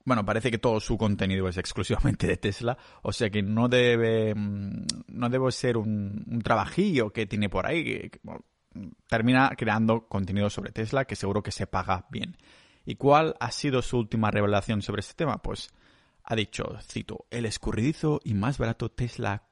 bueno, 0.04 0.26
parece 0.26 0.52
que 0.52 0.58
todo 0.58 0.80
su 0.80 0.98
contenido 0.98 1.48
es 1.48 1.58
exclusivamente 1.58 2.28
de 2.28 2.38
Tesla, 2.38 2.78
o 3.04 3.14
sea 3.14 3.30
que 3.30 3.42
no 3.42 3.70
debe, 3.70 4.34
mm, 4.36 4.86
no 5.08 5.30
debe 5.30 5.52
ser 5.52 5.78
un, 5.78 6.42
trabajillo 6.44 7.14
que 7.14 7.26
tiene 7.26 7.48
por 7.48 7.68
ahí, 7.68 8.10
termina 9.08 9.52
creando 9.58 10.08
contenido 10.08 10.50
sobre 10.50 10.72
Tesla 10.72 11.06
que 11.06 11.16
seguro 11.16 11.44
que 11.44 11.52
se 11.52 11.68
paga 11.68 12.08
bien. 12.10 12.38
¿Y 12.86 12.96
cuál 12.96 13.36
ha 13.40 13.52
sido 13.52 13.82
su 13.82 13.98
última 13.98 14.32
revelación 14.32 14.82
sobre 14.82 15.02
este 15.02 15.14
tema? 15.14 15.42
Pues 15.42 15.70
ha 16.24 16.36
dicho, 16.36 16.78
cito, 16.82 17.26
el 17.30 17.46
escurridizo 17.46 18.20
y 18.24 18.34
más 18.34 18.58
barato 18.58 18.90
Tesla, 18.90 19.44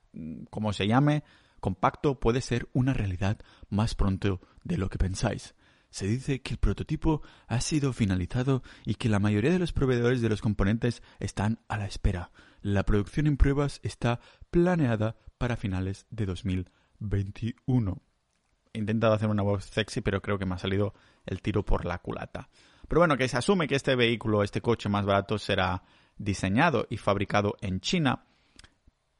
como 0.50 0.74
se 0.74 0.88
llame, 0.88 1.24
compacto 1.60 2.20
puede 2.20 2.42
ser 2.42 2.68
una 2.74 2.94
realidad 2.94 3.40
más 3.70 3.96
pronto 3.96 4.42
de 4.64 4.78
lo 4.78 4.90
que 4.90 4.98
pensáis. 4.98 5.56
Se 5.90 6.08
dice 6.08 6.42
que 6.42 6.54
el 6.54 6.60
prototipo 6.60 7.22
ha 7.48 7.60
sido 7.60 7.92
finalizado 7.92 8.64
y 8.86 8.96
que 8.96 9.10
la 9.10 9.20
mayoría 9.20 9.52
de 9.52 9.60
los 9.60 9.74
proveedores 9.74 10.22
de 10.22 10.30
los 10.30 10.42
componentes 10.42 11.04
están 11.20 11.60
a 11.68 11.78
la 11.78 11.86
espera. 11.86 12.32
La 12.62 12.84
producción 12.84 13.28
en 13.28 13.36
pruebas 13.36 13.82
está 13.84 14.22
planeada 14.52 15.18
para 15.38 15.58
finales 15.58 16.06
de 16.10 16.26
2021 16.26 18.02
intentado 18.74 19.14
hacer 19.14 19.30
una 19.30 19.44
voz 19.44 19.66
sexy, 19.66 20.02
pero 20.02 20.22
creo 20.22 20.38
que 20.38 20.46
me 20.46 20.56
ha 20.56 20.60
salido 20.60 20.94
el 21.26 21.42
tiro 21.42 21.64
por 21.64 21.86
la 21.86 22.00
culata. 22.00 22.50
Pero 22.88 23.02
bueno, 23.02 23.18
que 23.18 23.28
se 23.28 23.38
asume 23.38 23.68
que 23.68 23.76
este 23.76 23.96
vehículo, 23.96 24.44
este 24.44 24.62
coche 24.62 24.90
más 24.90 25.06
barato, 25.06 25.38
será 25.38 25.84
diseñado 26.18 26.88
y 26.90 26.98
fabricado 26.98 27.56
en 27.62 27.80
China, 27.80 28.26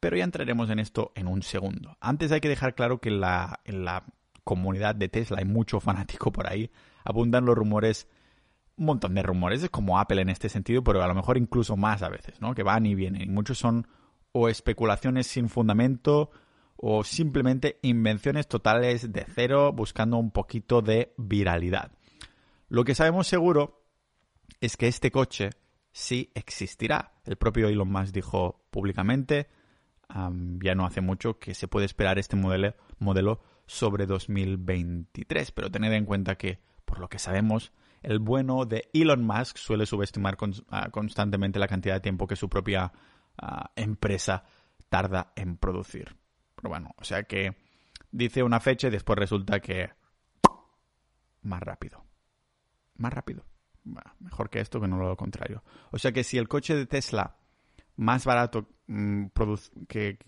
pero 0.00 0.16
ya 0.16 0.24
entraremos 0.24 0.68
en 0.70 0.78
esto 0.78 1.12
en 1.14 1.26
un 1.26 1.42
segundo. 1.42 1.96
Antes 2.00 2.32
hay 2.32 2.40
que 2.40 2.48
dejar 2.48 2.74
claro 2.74 3.00
que 3.00 3.10
la, 3.10 3.60
en 3.64 3.84
la 3.84 4.04
comunidad 4.44 4.94
de 4.94 5.08
Tesla 5.08 5.38
hay 5.38 5.44
mucho 5.44 5.80
fanático 5.80 6.32
por 6.32 6.48
ahí, 6.48 6.70
abundan 7.04 7.44
los 7.44 7.56
rumores, 7.56 8.08
un 8.76 8.86
montón 8.86 9.14
de 9.14 9.22
rumores, 9.22 9.62
es 9.62 9.70
como 9.70 9.98
Apple 9.98 10.20
en 10.20 10.28
este 10.28 10.48
sentido, 10.48 10.82
pero 10.82 11.02
a 11.02 11.06
lo 11.06 11.14
mejor 11.14 11.38
incluso 11.38 11.76
más 11.76 12.02
a 12.02 12.08
veces, 12.08 12.40
¿no? 12.40 12.54
Que 12.54 12.62
van 12.62 12.86
y 12.86 12.94
vienen, 12.94 13.22
y 13.22 13.26
muchos 13.26 13.58
son 13.58 13.86
o 14.32 14.48
especulaciones 14.48 15.26
sin 15.26 15.48
fundamento, 15.48 16.30
o 16.84 17.04
simplemente 17.04 17.78
invenciones 17.82 18.48
totales 18.48 19.12
de 19.12 19.24
cero 19.32 19.72
buscando 19.72 20.16
un 20.16 20.32
poquito 20.32 20.82
de 20.82 21.14
viralidad. 21.16 21.92
Lo 22.68 22.82
que 22.82 22.96
sabemos 22.96 23.28
seguro 23.28 23.86
es 24.60 24.76
que 24.76 24.88
este 24.88 25.12
coche 25.12 25.50
sí 25.92 26.32
existirá. 26.34 27.12
El 27.24 27.36
propio 27.36 27.68
Elon 27.68 27.88
Musk 27.88 28.12
dijo 28.12 28.64
públicamente, 28.70 29.48
ya 30.08 30.74
no 30.74 30.84
hace 30.84 31.00
mucho, 31.00 31.38
que 31.38 31.54
se 31.54 31.68
puede 31.68 31.86
esperar 31.86 32.18
este 32.18 32.34
modelo, 32.34 32.74
modelo 32.98 33.40
sobre 33.66 34.06
2023. 34.06 35.52
Pero 35.52 35.70
tened 35.70 35.92
en 35.92 36.04
cuenta 36.04 36.34
que, 36.34 36.58
por 36.84 36.98
lo 36.98 37.08
que 37.08 37.20
sabemos, 37.20 37.72
el 38.02 38.18
bueno 38.18 38.64
de 38.64 38.90
Elon 38.92 39.24
Musk 39.24 39.56
suele 39.56 39.86
subestimar 39.86 40.36
constantemente 40.90 41.60
la 41.60 41.68
cantidad 41.68 41.94
de 41.94 42.00
tiempo 42.00 42.26
que 42.26 42.34
su 42.34 42.48
propia 42.48 42.92
empresa 43.76 44.42
tarda 44.88 45.32
en 45.36 45.56
producir. 45.56 46.16
Pero 46.62 46.70
bueno, 46.70 46.94
o 46.96 47.04
sea 47.04 47.24
que 47.24 47.56
dice 48.12 48.44
una 48.44 48.60
fecha 48.60 48.86
y 48.86 48.90
después 48.90 49.18
resulta 49.18 49.58
que 49.58 49.90
más 51.42 51.60
rápido. 51.60 52.04
Más 52.96 53.12
rápido. 53.12 53.44
mejor 54.20 54.48
que 54.48 54.60
esto 54.60 54.80
que 54.80 54.86
no 54.86 54.96
lo 54.96 55.16
contrario. 55.16 55.64
O 55.90 55.98
sea 55.98 56.12
que 56.12 56.22
si 56.22 56.38
el 56.38 56.46
coche 56.46 56.76
de 56.76 56.86
Tesla 56.86 57.36
más 57.96 58.24
barato 58.24 58.68
mm, 58.86 59.26
que, 59.88 60.18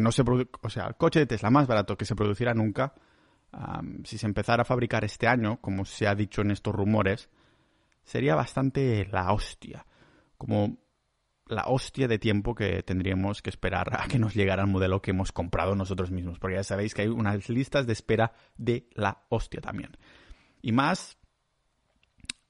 no 0.00 0.10
se 0.10 0.22
o 0.60 0.68
sea, 0.68 0.88
el 0.88 0.96
coche 0.96 1.20
de 1.20 1.26
Tesla 1.26 1.50
más 1.50 1.68
barato 1.68 1.96
que 1.96 2.04
se 2.04 2.16
produciera 2.16 2.52
nunca, 2.52 2.92
si 4.02 4.18
se 4.18 4.26
empezara 4.26 4.62
a 4.62 4.66
fabricar 4.66 5.04
este 5.04 5.28
año, 5.28 5.60
como 5.60 5.84
se 5.84 6.08
ha 6.08 6.16
dicho 6.16 6.42
en 6.42 6.50
estos 6.50 6.74
rumores, 6.74 7.30
sería 8.02 8.34
bastante 8.34 9.06
la 9.06 9.32
hostia. 9.32 9.86
Como 10.36 10.78
la 11.46 11.64
hostia 11.66 12.08
de 12.08 12.18
tiempo 12.18 12.54
que 12.54 12.82
tendríamos 12.82 13.40
que 13.40 13.50
esperar 13.50 14.00
a 14.00 14.08
que 14.08 14.18
nos 14.18 14.34
llegara 14.34 14.62
el 14.62 14.68
modelo 14.68 15.00
que 15.00 15.12
hemos 15.12 15.32
comprado 15.32 15.74
nosotros 15.74 16.10
mismos, 16.10 16.38
porque 16.38 16.56
ya 16.56 16.64
sabéis 16.64 16.94
que 16.94 17.02
hay 17.02 17.08
unas 17.08 17.48
listas 17.48 17.86
de 17.86 17.92
espera 17.92 18.32
de 18.56 18.88
la 18.94 19.24
hostia 19.28 19.60
también. 19.60 19.96
Y 20.60 20.72
más 20.72 21.18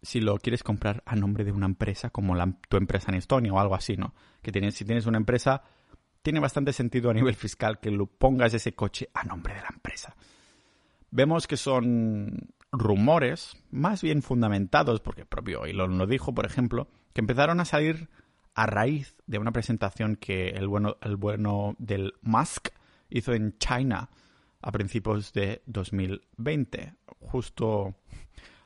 si 0.02 0.20
lo 0.20 0.38
quieres 0.38 0.62
comprar 0.62 1.02
a 1.04 1.16
nombre 1.16 1.44
de 1.44 1.52
una 1.52 1.66
empresa 1.66 2.10
como 2.10 2.34
la, 2.34 2.58
tu 2.68 2.76
empresa 2.76 3.10
en 3.10 3.18
Estonia 3.18 3.52
o 3.52 3.58
algo 3.58 3.74
así, 3.74 3.96
¿no? 3.96 4.14
Que 4.40 4.52
tienes, 4.52 4.74
si 4.74 4.84
tienes 4.84 5.06
una 5.06 5.18
empresa, 5.18 5.62
tiene 6.22 6.40
bastante 6.40 6.72
sentido 6.72 7.10
a 7.10 7.14
nivel 7.14 7.34
fiscal 7.34 7.80
que 7.80 7.90
lo 7.90 8.06
pongas 8.06 8.54
ese 8.54 8.74
coche 8.74 9.10
a 9.14 9.24
nombre 9.24 9.54
de 9.54 9.62
la 9.62 9.70
empresa. 9.72 10.14
Vemos 11.10 11.46
que 11.46 11.56
son 11.56 12.54
rumores 12.72 13.56
más 13.70 14.02
bien 14.02 14.22
fundamentados, 14.22 15.00
porque 15.00 15.22
el 15.22 15.26
propio 15.26 15.64
Elon 15.64 15.98
lo 15.98 16.06
dijo, 16.06 16.34
por 16.34 16.46
ejemplo, 16.46 16.88
que 17.12 17.20
empezaron 17.20 17.60
a 17.60 17.64
salir 17.64 18.08
a 18.56 18.64
raíz 18.64 19.14
de 19.26 19.38
una 19.38 19.52
presentación 19.52 20.16
que 20.16 20.48
el 20.48 20.66
bueno, 20.66 20.96
el 21.02 21.16
bueno 21.16 21.76
del 21.78 22.14
Musk 22.22 22.70
hizo 23.10 23.34
en 23.34 23.58
China 23.58 24.08
a 24.62 24.72
principios 24.72 25.34
de 25.34 25.62
2020. 25.66 26.94
Justo, 27.20 27.94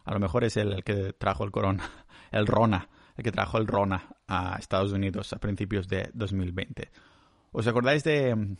a 0.04 0.14
lo 0.14 0.20
mejor 0.20 0.44
es 0.44 0.56
el, 0.56 0.84
que 0.84 1.12
trajo 1.12 1.42
el 1.42 1.50
corona, 1.50 1.90
el 2.30 2.46
Rona, 2.46 2.88
el 3.16 3.24
que 3.24 3.32
trajo 3.32 3.58
el 3.58 3.66
Rona 3.66 4.14
a 4.28 4.56
Estados 4.60 4.92
Unidos 4.92 5.32
a 5.32 5.38
principios 5.38 5.88
de 5.88 6.08
2020. 6.14 6.88
¿Os 7.50 7.66
acordáis 7.66 8.04
de 8.04 8.36
mm, 8.36 8.56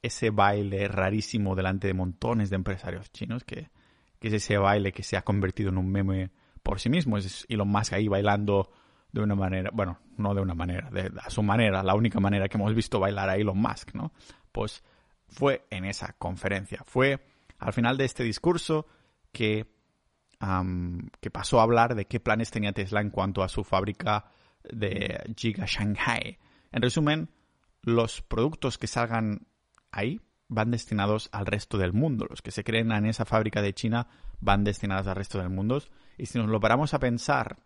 ese 0.00 0.30
baile 0.30 0.86
rarísimo 0.86 1.56
delante 1.56 1.88
de 1.88 1.94
montones 1.94 2.50
de 2.50 2.56
empresarios 2.56 3.10
chinos? 3.10 3.42
Que, 3.42 3.68
que 4.20 4.28
es 4.28 4.34
ese 4.34 4.58
baile 4.58 4.92
que 4.92 5.02
se 5.02 5.16
ha 5.16 5.22
convertido 5.22 5.70
en 5.70 5.78
un 5.78 5.90
meme 5.90 6.30
por 6.62 6.78
sí 6.78 6.88
mismo. 6.88 7.18
Es 7.18 7.46
Elon 7.48 7.68
Musk 7.68 7.94
ahí 7.94 8.06
bailando 8.06 8.70
de 9.12 9.20
una 9.20 9.34
manera, 9.34 9.70
bueno, 9.72 9.98
no 10.16 10.34
de 10.34 10.40
una 10.40 10.54
manera, 10.54 10.90
de, 10.90 11.10
a 11.22 11.30
su 11.30 11.42
manera, 11.42 11.82
la 11.82 11.94
única 11.94 12.20
manera 12.20 12.48
que 12.48 12.56
hemos 12.56 12.74
visto 12.74 13.00
bailar 13.00 13.28
a 13.28 13.36
Elon 13.36 13.58
Musk, 13.58 13.94
¿no? 13.94 14.12
Pues 14.52 14.82
fue 15.28 15.66
en 15.70 15.84
esa 15.84 16.14
conferencia. 16.18 16.82
Fue 16.84 17.20
al 17.58 17.72
final 17.72 17.96
de 17.96 18.04
este 18.04 18.22
discurso 18.22 18.86
que, 19.32 19.66
que 21.20 21.30
pasó 21.30 21.60
a 21.60 21.62
hablar 21.62 21.94
de 21.94 22.06
qué 22.06 22.20
planes 22.20 22.50
tenía 22.50 22.72
Tesla 22.72 23.00
en 23.00 23.10
cuanto 23.10 23.42
a 23.42 23.48
su 23.48 23.64
fábrica 23.64 24.26
de 24.64 25.34
Giga 25.36 25.64
Shanghai. 25.66 26.38
En 26.72 26.82
resumen, 26.82 27.30
los 27.82 28.22
productos 28.22 28.78
que 28.78 28.86
salgan 28.86 29.46
ahí 29.90 30.20
van 30.48 30.70
destinados 30.70 31.28
al 31.32 31.46
resto 31.46 31.78
del 31.78 31.92
mundo. 31.92 32.26
Los 32.28 32.42
que 32.42 32.50
se 32.50 32.64
creen 32.64 32.90
en 32.92 33.06
esa 33.06 33.24
fábrica 33.24 33.62
de 33.62 33.74
China 33.74 34.08
van 34.40 34.64
destinados 34.64 35.06
al 35.06 35.16
resto 35.16 35.38
del 35.38 35.50
mundo. 35.50 35.82
Y 36.16 36.26
si 36.26 36.38
nos 36.38 36.48
lo 36.48 36.60
paramos 36.60 36.94
a 36.94 36.98
pensar 36.98 37.58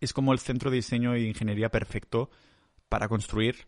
es 0.00 0.12
como 0.12 0.32
el 0.32 0.38
centro 0.38 0.70
de 0.70 0.76
diseño 0.76 1.14
e 1.14 1.22
ingeniería 1.22 1.70
perfecto 1.70 2.30
para 2.88 3.08
construir 3.08 3.66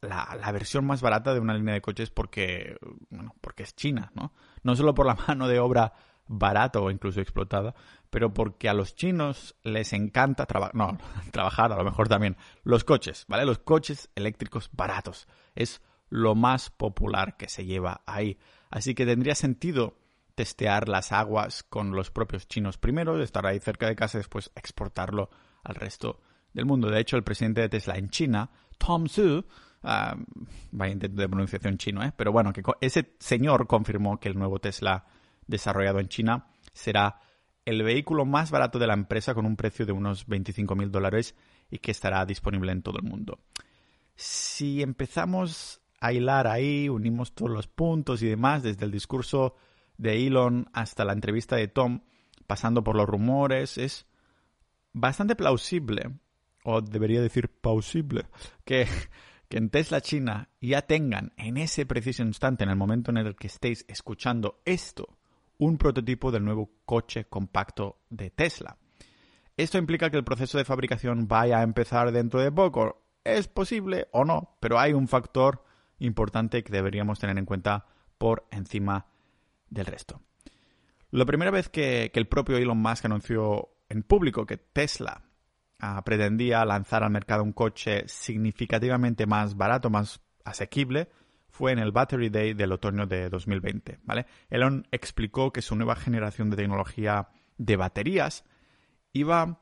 la, 0.00 0.52
versión 0.52 0.84
más 0.84 1.00
barata 1.00 1.34
de 1.34 1.40
una 1.40 1.54
línea 1.54 1.74
de 1.74 1.80
coches 1.80 2.10
porque, 2.10 2.76
bueno, 3.10 3.34
porque 3.40 3.62
es 3.62 3.74
China, 3.74 4.10
¿no? 4.14 4.32
No 4.62 4.76
solo 4.76 4.94
por 4.94 5.06
la 5.06 5.14
mano 5.28 5.48
de 5.48 5.58
obra 5.58 5.94
barata 6.26 6.80
o 6.80 6.90
incluso 6.90 7.20
explotada, 7.20 7.74
pero 8.10 8.32
porque 8.32 8.68
a 8.68 8.74
los 8.74 8.94
chinos 8.94 9.56
les 9.62 9.92
encanta 9.92 10.46
trabajar, 10.46 10.74
no, 10.74 10.98
trabajar 11.32 11.72
a 11.72 11.76
lo 11.76 11.84
mejor 11.84 12.08
también, 12.08 12.36
los 12.62 12.84
coches, 12.84 13.24
¿vale? 13.28 13.44
Los 13.44 13.58
coches 13.58 14.10
eléctricos 14.14 14.70
baratos. 14.72 15.26
Es 15.54 15.82
lo 16.08 16.34
más 16.34 16.70
popular 16.70 17.36
que 17.36 17.48
se 17.48 17.64
lleva 17.64 18.02
ahí. 18.06 18.38
Así 18.70 18.94
que 18.94 19.06
tendría 19.06 19.34
sentido 19.34 19.96
testear 20.34 20.88
las 20.88 21.12
aguas 21.12 21.62
con 21.62 21.92
los 21.92 22.10
propios 22.10 22.48
chinos 22.48 22.78
primero, 22.78 23.20
estar 23.22 23.46
ahí 23.46 23.60
cerca 23.60 23.86
de 23.86 23.96
casa 23.96 24.18
y 24.18 24.20
después 24.20 24.50
exportarlo 24.56 25.30
al 25.64 25.74
resto 25.74 26.20
del 26.52 26.66
mundo. 26.66 26.88
De 26.88 27.00
hecho, 27.00 27.16
el 27.16 27.24
presidente 27.24 27.62
de 27.62 27.68
Tesla 27.68 27.96
en 27.96 28.10
China, 28.10 28.50
Tom 28.78 29.08
Su, 29.08 29.44
Uh, 29.84 30.16
vaya 30.72 30.94
intento 30.94 31.20
de 31.20 31.28
pronunciación 31.28 31.76
chino, 31.76 32.02
¿eh? 32.02 32.10
Pero 32.16 32.32
bueno, 32.32 32.54
que 32.54 32.62
ese 32.80 33.14
señor 33.18 33.66
confirmó 33.66 34.18
que 34.18 34.30
el 34.30 34.38
nuevo 34.38 34.58
Tesla 34.58 35.04
desarrollado 35.46 36.00
en 36.00 36.08
China 36.08 36.46
será 36.72 37.20
el 37.66 37.82
vehículo 37.82 38.24
más 38.24 38.50
barato 38.50 38.78
de 38.78 38.86
la 38.86 38.94
empresa 38.94 39.34
con 39.34 39.44
un 39.44 39.56
precio 39.56 39.84
de 39.84 39.92
unos 39.92 40.26
25 40.26 40.74
mil 40.74 40.90
dólares 40.90 41.34
y 41.70 41.78
que 41.78 41.90
estará 41.90 42.24
disponible 42.24 42.72
en 42.72 42.80
todo 42.80 42.96
el 42.96 43.04
mundo. 43.04 43.40
Si 44.16 44.80
empezamos 44.80 45.82
a 46.00 46.14
hilar 46.14 46.46
ahí, 46.46 46.88
unimos 46.88 47.34
todos 47.34 47.50
los 47.50 47.66
puntos 47.66 48.22
y 48.22 48.26
demás, 48.26 48.62
desde 48.62 48.86
el 48.86 48.90
discurso 48.90 49.54
de 49.98 50.26
Elon 50.26 50.66
hasta 50.72 51.04
la 51.04 51.12
entrevista 51.12 51.56
de 51.56 51.68
Tom, 51.68 52.00
pasando 52.46 52.82
por 52.82 52.96
los 52.96 53.06
rumores, 53.06 53.76
es 53.76 54.06
bastante 54.94 55.36
plausible, 55.36 56.10
o 56.64 56.80
debería 56.80 57.20
decir 57.20 57.50
plausible, 57.50 58.24
que, 58.64 58.86
que 59.50 59.58
en 59.58 59.68
Tesla 59.68 60.00
China 60.00 60.48
ya 60.62 60.82
tengan 60.82 61.34
en 61.36 61.58
ese 61.58 61.84
preciso 61.84 62.22
instante, 62.22 62.64
en 62.64 62.70
el 62.70 62.76
momento 62.76 63.10
en 63.10 63.18
el 63.18 63.36
que 63.36 63.48
estéis 63.48 63.84
escuchando 63.88 64.62
esto, 64.64 65.18
un 65.58 65.76
prototipo 65.76 66.30
del 66.30 66.44
nuevo 66.44 66.70
coche 66.86 67.26
compacto 67.26 67.98
de 68.08 68.30
Tesla. 68.30 68.78
Esto 69.56 69.78
implica 69.78 70.10
que 70.10 70.16
el 70.16 70.24
proceso 70.24 70.58
de 70.58 70.64
fabricación 70.64 71.28
vaya 71.28 71.58
a 71.58 71.62
empezar 71.62 72.10
dentro 72.10 72.40
de 72.40 72.50
poco. 72.50 73.02
Es 73.22 73.46
posible 73.46 74.08
o 74.12 74.24
no, 74.24 74.56
pero 74.58 74.78
hay 74.78 74.92
un 74.92 75.06
factor 75.06 75.64
importante 76.00 76.64
que 76.64 76.72
deberíamos 76.72 77.20
tener 77.20 77.38
en 77.38 77.44
cuenta 77.44 77.86
por 78.18 78.46
encima 78.50 79.06
del 79.70 79.86
resto. 79.86 80.20
La 81.10 81.24
primera 81.24 81.52
vez 81.52 81.68
que, 81.68 82.10
el 82.12 82.26
propio 82.26 82.56
Elon 82.56 82.78
Musk 82.78 83.04
anunció 83.04 83.73
en 83.88 84.02
público 84.02 84.46
que 84.46 84.56
Tesla 84.56 85.22
ah, 85.78 86.02
pretendía 86.04 86.64
lanzar 86.64 87.02
al 87.04 87.10
mercado 87.10 87.42
un 87.42 87.52
coche 87.52 88.04
significativamente 88.06 89.26
más 89.26 89.56
barato, 89.56 89.90
más 89.90 90.20
asequible, 90.44 91.08
fue 91.48 91.72
en 91.72 91.78
el 91.78 91.92
Battery 91.92 92.30
Day 92.30 92.54
del 92.54 92.72
otoño 92.72 93.06
de 93.06 93.28
2020. 93.28 94.00
¿vale? 94.02 94.26
Elon 94.50 94.86
explicó 94.90 95.52
que 95.52 95.62
su 95.62 95.76
nueva 95.76 95.94
generación 95.94 96.50
de 96.50 96.56
tecnología 96.56 97.28
de 97.58 97.76
baterías 97.76 98.44
iba 99.12 99.60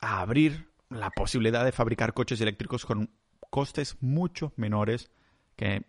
a 0.00 0.20
abrir 0.20 0.70
la 0.88 1.10
posibilidad 1.10 1.64
de 1.64 1.72
fabricar 1.72 2.14
coches 2.14 2.40
eléctricos 2.40 2.86
con 2.86 3.10
costes 3.50 3.98
mucho 4.00 4.52
menores 4.56 5.10
que 5.56 5.84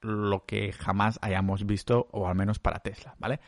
lo 0.00 0.44
que 0.44 0.72
jamás 0.72 1.18
hayamos 1.22 1.66
visto, 1.66 2.08
o 2.12 2.28
al 2.28 2.34
menos 2.34 2.58
para 2.58 2.80
Tesla, 2.80 3.16
¿vale? 3.18 3.40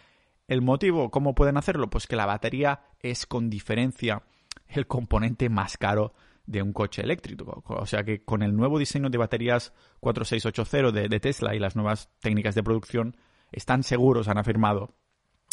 El 0.48 0.62
motivo, 0.62 1.10
¿cómo 1.10 1.34
pueden 1.34 1.56
hacerlo? 1.56 1.90
Pues 1.90 2.06
que 2.06 2.16
la 2.16 2.26
batería 2.26 2.80
es 3.10 3.26
con 3.26 3.50
diferencia 3.50 4.22
el 4.68 4.86
componente 4.86 5.48
más 5.48 5.76
caro 5.76 6.14
de 6.46 6.62
un 6.62 6.72
coche 6.72 7.02
eléctrico. 7.02 7.62
O 7.66 7.86
sea 7.86 8.04
que 8.04 8.24
con 8.24 8.42
el 8.42 8.56
nuevo 8.56 8.78
diseño 8.78 9.10
de 9.10 9.18
baterías 9.18 9.72
4680 10.00 11.08
de, 11.08 11.20
Tesla 11.20 11.54
y 11.54 11.58
las 11.58 11.76
nuevas 11.76 12.10
técnicas 12.20 12.54
de 12.54 12.62
producción, 12.62 13.16
están 13.52 13.82
seguros, 13.82 14.28
han 14.28 14.38
afirmado, 14.38 14.94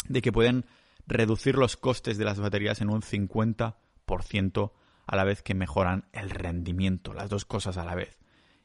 de 0.08 0.22
que 0.22 0.32
pueden 0.32 0.66
reducir 1.06 1.56
los 1.56 1.76
costes 1.76 2.18
de 2.18 2.24
las 2.24 2.38
baterías 2.38 2.80
en 2.80 2.90
un 2.90 3.02
50% 3.02 4.72
a 5.06 5.16
la 5.16 5.24
vez 5.24 5.42
que 5.42 5.54
mejoran 5.54 6.06
el 6.12 6.30
rendimiento, 6.30 7.12
las 7.12 7.30
dos 7.30 7.44
cosas 7.44 7.76
a 7.76 7.84
la 7.84 7.94
vez. 7.94 8.18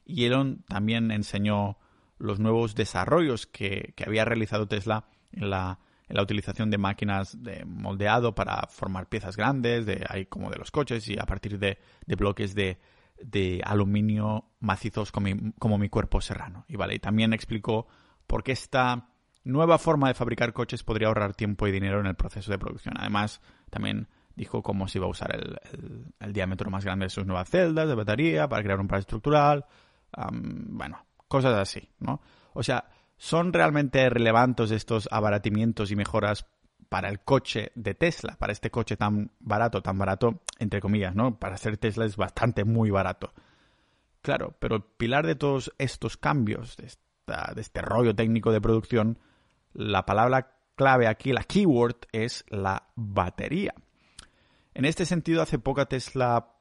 Y 0.06 0.26
Elon 0.26 0.64
también 0.68 1.12
enseñó 1.12 1.78
los 2.18 2.40
nuevos 2.40 2.76
desarrollos 2.76 3.46
que, 3.46 3.94
había 4.06 4.26
realizado 4.26 4.68
Tesla 4.68 5.06
en 5.32 5.50
la, 5.50 5.80
la, 6.10 6.22
utilización 6.22 6.70
de 6.70 6.78
máquinas 6.78 7.42
de 7.42 7.64
moldeado 7.66 8.36
para 8.36 8.68
formar 8.68 9.08
piezas 9.08 9.38
grandes, 9.38 9.86
de 9.86 10.06
ahí 10.10 10.26
como 10.26 10.50
de 10.50 10.58
los 10.58 10.72
coches, 10.72 11.08
y 11.08 11.18
a 11.18 11.26
partir 11.26 11.60
de, 11.60 11.78
bloques 12.18 12.56
de, 12.56 12.78
aluminio 13.64 14.46
macizos 14.60 15.12
como 15.12 15.26
mi, 15.26 15.52
como 15.60 15.78
mi, 15.78 15.90
cuerpo 15.90 16.22
serrano. 16.22 16.66
Y 16.68 16.76
vale, 16.76 16.96
y 16.96 17.00
también 17.00 17.34
explicó 17.34 17.88
por 18.28 18.44
qué 18.44 18.52
esta 18.52 19.10
nueva 19.44 19.78
forma 19.78 20.08
de 20.08 20.14
fabricar 20.14 20.54
coches 20.54 20.84
podría 20.84 21.08
ahorrar 21.08 21.34
tiempo 21.34 21.68
y 21.68 21.72
dinero 21.72 22.00
en 22.00 22.08
el 22.08 22.16
proceso 22.16 22.52
de 22.52 22.60
producción. 22.60 22.96
Además, 22.98 23.42
también 23.70 24.08
dijo 24.36 24.64
cómo 24.64 24.88
se 24.88 25.00
iba 25.00 25.08
a 25.08 25.10
usar 25.10 25.36
el, 25.36 26.34
diámetro 26.34 26.70
más 26.70 26.86
grande 26.86 27.06
de 27.06 27.10
sus 27.10 27.26
nuevas 27.26 27.50
celdas 27.50 27.88
de 27.88 27.96
batería 27.96 28.48
para 28.48 28.64
crear 28.64 28.80
un 28.80 28.88
par 28.88 29.00
estructural. 29.00 29.66
bueno, 30.32 31.06
cosas 31.28 31.56
así, 31.56 31.90
¿no? 32.00 32.22
O 32.54 32.64
sea, 32.64 32.90
¿son 33.20 33.54
realmente 33.54 34.10
relevantes 34.10 34.72
estos 34.72 35.08
abaratimientos 35.12 35.92
y 35.92 35.96
mejoras 35.96 36.48
para 36.88 37.10
el 37.10 37.20
coche 37.20 37.72
de 37.76 37.94
Tesla, 37.94 38.36
para 38.40 38.54
este 38.54 38.72
coche 38.72 38.98
tan 38.98 39.32
barato, 39.40 39.84
tan 39.84 39.98
barato, 40.00 40.42
entre 40.58 40.82
comillas, 40.82 41.14
¿no? 41.14 41.38
Para 41.38 41.58
ser 41.58 41.78
Tesla 41.78 42.06
es 42.06 42.18
bastante 42.18 42.64
muy 42.64 42.90
barato. 42.90 43.32
Claro, 44.22 44.56
pero 44.60 44.78
el 44.78 44.84
pilar 44.84 45.28
de 45.28 45.36
todos 45.36 45.72
estos 45.78 46.18
cambios, 46.18 46.78
de, 46.78 46.88
este 47.62 47.82
rollo 47.82 48.16
técnico 48.16 48.52
de 48.52 48.62
producción, 48.62 49.20
la 49.74 50.06
palabra 50.06 50.56
clave 50.76 51.08
aquí, 51.08 51.32
la 51.32 51.44
keyword, 51.44 52.08
es 52.12 52.46
la 52.50 52.88
batería. 52.96 53.74
En 54.74 54.86
este 54.86 55.06
sentido, 55.06 55.42
hace 55.42 55.60
poco 55.60 55.86
Tesla 55.86 56.54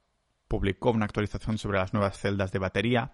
publicó 0.48 0.90
una 0.90 1.04
actualización 1.04 1.56
sobre 1.56 1.78
las 1.78 1.94
nuevas 1.94 2.18
celdas 2.18 2.52
de 2.52 2.58
batería. 2.58 3.12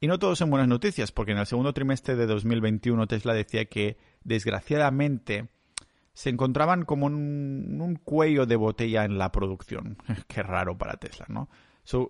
Y 0.00 0.06
no 0.06 0.18
todos 0.18 0.38
son 0.38 0.50
buenas 0.50 0.68
noticias, 0.68 1.12
porque 1.12 1.32
en 1.32 1.38
el 1.38 1.46
segundo 1.46 1.74
trimestre 1.74 2.16
de 2.16 2.26
2021 2.26 3.06
Tesla 3.06 3.34
decía 3.34 3.66
que, 3.66 3.98
desgraciadamente, 4.24 5.50
se 6.14 6.30
encontraban 6.30 6.84
como 6.84 7.08
en 7.08 7.80
un 7.80 7.96
cuello 7.96 8.46
de 8.46 8.56
botella 8.56 9.04
en 9.04 9.18
la 9.18 9.30
producción. 9.30 9.98
Qué 10.26 10.42
raro 10.42 10.76
para 10.78 10.96
Tesla, 10.96 11.26
¿no? 11.28 11.50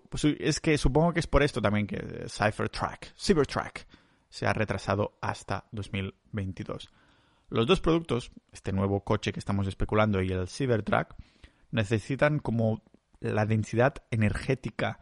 Pues, 0.09 0.25
es 0.25 0.61
que 0.61 0.79
supongo 0.79 1.13
que 1.13 1.21
es 1.21 1.27
por 1.27 1.43
esto 1.43 1.61
también 1.61 1.87
que 1.87 2.27
Cybertruck, 2.29 3.07
Cybertruck 3.19 3.81
se 4.29 4.47
ha 4.47 4.53
retrasado 4.53 5.17
hasta 5.21 5.65
2022. 5.73 6.91
Los 7.49 7.67
dos 7.67 7.81
productos, 7.81 8.31
este 8.53 8.73
nuevo 8.73 9.01
coche 9.03 9.33
que 9.33 9.41
estamos 9.41 9.67
especulando 9.67 10.23
y 10.23 10.31
el 10.31 10.47
Cybertruck, 10.49 11.15
necesitan 11.73 12.39
como 12.39 12.83
la 13.21 13.47
densidad 13.47 13.95
energética 14.11 15.01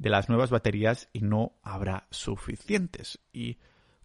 de 0.00 0.08
las 0.08 0.30
nuevas 0.30 0.50
baterías 0.50 1.10
y 1.12 1.20
no 1.20 1.52
habrá 1.62 2.06
suficientes. 2.10 3.20
Y 3.32 3.58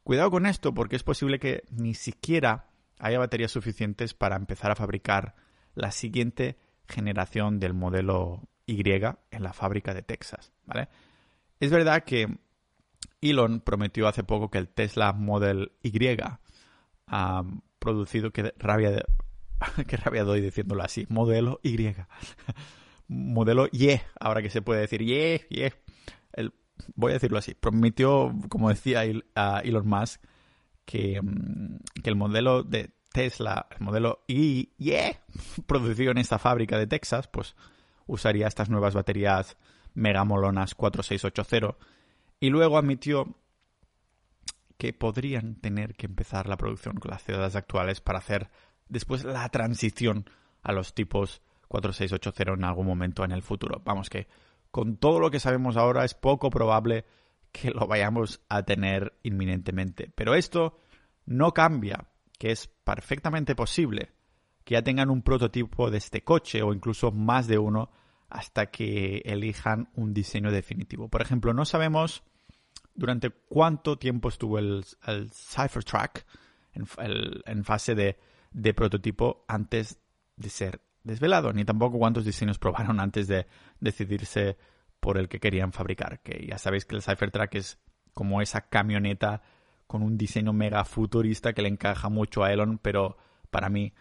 cuidado 0.04 0.30
con 0.30 0.46
esto 0.46 0.74
porque 0.74 0.98
es 0.98 1.04
posible 1.04 1.40
que 1.40 1.64
ni 1.72 1.94
siquiera 1.94 2.68
haya 3.00 3.18
baterías 3.18 3.52
suficientes 3.52 4.14
para 4.14 4.36
empezar 4.36 4.72
a 4.72 4.76
fabricar 4.76 5.36
la 5.74 5.92
siguiente 5.92 6.58
generación 6.88 7.60
del 7.60 7.74
modelo 7.74 8.44
Y 8.66 8.84
en 8.92 9.44
la 9.44 9.54
fábrica 9.54 9.94
de 9.94 10.02
Texas, 10.02 10.52
¿vale? 10.66 10.90
Es 11.62 11.72
verdad 11.72 12.04
que 12.04 12.38
Elon 13.22 13.62
prometió 13.62 14.08
hace 14.10 14.24
poco 14.24 14.52
que 14.52 14.58
el 14.58 14.68
Tesla 14.68 15.14
Model 15.14 15.72
Y 15.82 15.98
ha 17.08 17.44
producido 17.80 18.32
que 18.32 18.54
rabia 18.58 18.92
de, 18.92 19.06
Qué 19.88 19.96
rabia 19.96 20.26
doy 20.26 20.42
diciéndolo 20.42 20.84
así. 20.84 21.06
Modelo 21.10 21.62
Y. 21.64 21.78
Modelo 23.08 23.68
Y, 23.72 24.00
ahora 24.20 24.42
que 24.42 24.50
se 24.50 24.62
puede 24.62 24.82
decir 24.82 25.02
Y. 25.02 25.42
voy 26.96 27.12
a 27.12 27.16
decirlo 27.16 27.38
así. 27.38 27.54
Prometió, 27.54 28.34
como 28.50 28.70
decía 28.70 29.04
Elon 29.04 29.88
Musk, 29.88 30.22
que, 30.86 31.22
mm, 31.22 31.78
que 32.04 32.10
el 32.10 32.16
modelo 32.16 32.64
de 32.64 32.94
Tesla, 33.12 33.68
el 33.72 33.80
modelo 33.80 34.24
Y, 34.28 34.72
producido 35.68 36.12
en 36.12 36.18
esta 36.18 36.38
fábrica 36.40 36.78
de 36.78 36.88
Texas, 36.88 37.28
pues 37.28 37.56
usaría 38.08 38.48
estas 38.48 38.70
nuevas 38.70 38.94
baterías 38.94 39.58
megamolonas 39.94 40.76
4680. 40.76 41.78
Y 42.40 42.50
luego 42.50 42.78
admitió 42.78 43.38
que 44.78 44.92
podrían 44.92 45.56
tener 45.56 45.96
que 45.96 46.06
empezar 46.06 46.50
la 46.50 46.58
producción 46.58 46.98
con 46.98 47.12
las 47.12 47.24
ciudades 47.24 47.56
actuales 47.56 48.02
para 48.02 48.20
hacer 48.20 48.50
después 48.90 49.24
la 49.24 49.48
transición 49.50 50.30
a 50.62 50.74
los 50.74 50.94
tipos 50.94 51.42
4680 51.70 52.54
en 52.54 52.66
algún 52.66 52.86
momento 52.86 53.24
en 53.24 53.32
el 53.32 53.42
futuro. 53.42 53.82
Vamos 53.86 54.10
que 54.10 54.28
con 54.76 54.98
todo 54.98 55.22
lo 55.22 55.32
que 55.32 55.40
sabemos 55.40 55.78
ahora 55.78 56.04
es 56.04 56.16
poco 56.16 56.50
probable 56.50 57.06
que 57.54 57.72
lo 57.72 57.88
vayamos 57.88 58.42
a 58.50 58.64
tener 58.64 59.18
inminentemente. 59.24 60.12
Pero 60.14 60.36
esto 60.36 60.82
no 61.26 61.54
cambia 61.54 62.10
que 62.38 62.52
es 62.52 62.68
perfectamente 62.68 63.56
posible 63.56 64.12
que 64.66 64.74
ya 64.74 64.82
tengan 64.82 65.10
un 65.10 65.22
prototipo 65.22 65.90
de 65.90 66.00
este 66.00 66.26
coche 66.26 66.62
o 66.62 66.74
incluso 66.74 67.14
más 67.14 67.48
de 67.48 67.58
uno 67.58 67.90
hasta 68.28 68.66
que 68.66 69.22
elijan 69.24 69.88
un 69.96 70.14
diseño 70.14 70.52
definitivo. 70.52 71.08
Por 71.08 71.22
ejemplo, 71.22 71.54
no 71.54 71.64
sabemos 71.64 72.24
durante 72.94 73.30
cuánto 73.30 73.98
tiempo 73.98 74.28
estuvo 74.28 74.60
el, 74.60 74.84
Cyphertruck 75.32 76.26
en, 76.74 76.86
en 77.46 77.64
fase 77.64 77.96
de 77.96 78.74
prototipo 78.74 79.46
antes 79.48 80.02
de 80.36 80.50
ser 80.50 80.82
desvelado, 81.06 81.54
ni 81.54 81.64
tampoco 81.64 81.98
cuántos 81.98 82.26
diseños 82.26 82.60
probaron 82.60 83.00
antes 83.00 83.28
de 83.28 83.48
decidirse 83.80 84.58
por 85.00 85.18
el 85.18 85.30
que 85.30 85.40
querían 85.40 85.72
fabricar. 85.72 86.20
Que 86.22 86.46
ya 86.48 86.58
sabéis 86.58 86.86
que 86.86 86.96
el 86.96 87.02
Cyphertruck 87.02 87.56
es 87.56 87.80
como 88.14 88.42
esa 88.42 88.62
camioneta 88.68 89.42
con 89.88 90.02
un 90.02 90.18
diseño 90.18 90.52
mega 90.52 90.84
futurista 90.84 91.54
que 91.54 91.62
le 91.62 91.70
encaja 91.70 92.10
mucho 92.10 92.44
a 92.44 92.52
Elon, 92.52 92.80
pero 92.80 93.18
para 93.52 93.70
mí, 93.70 93.94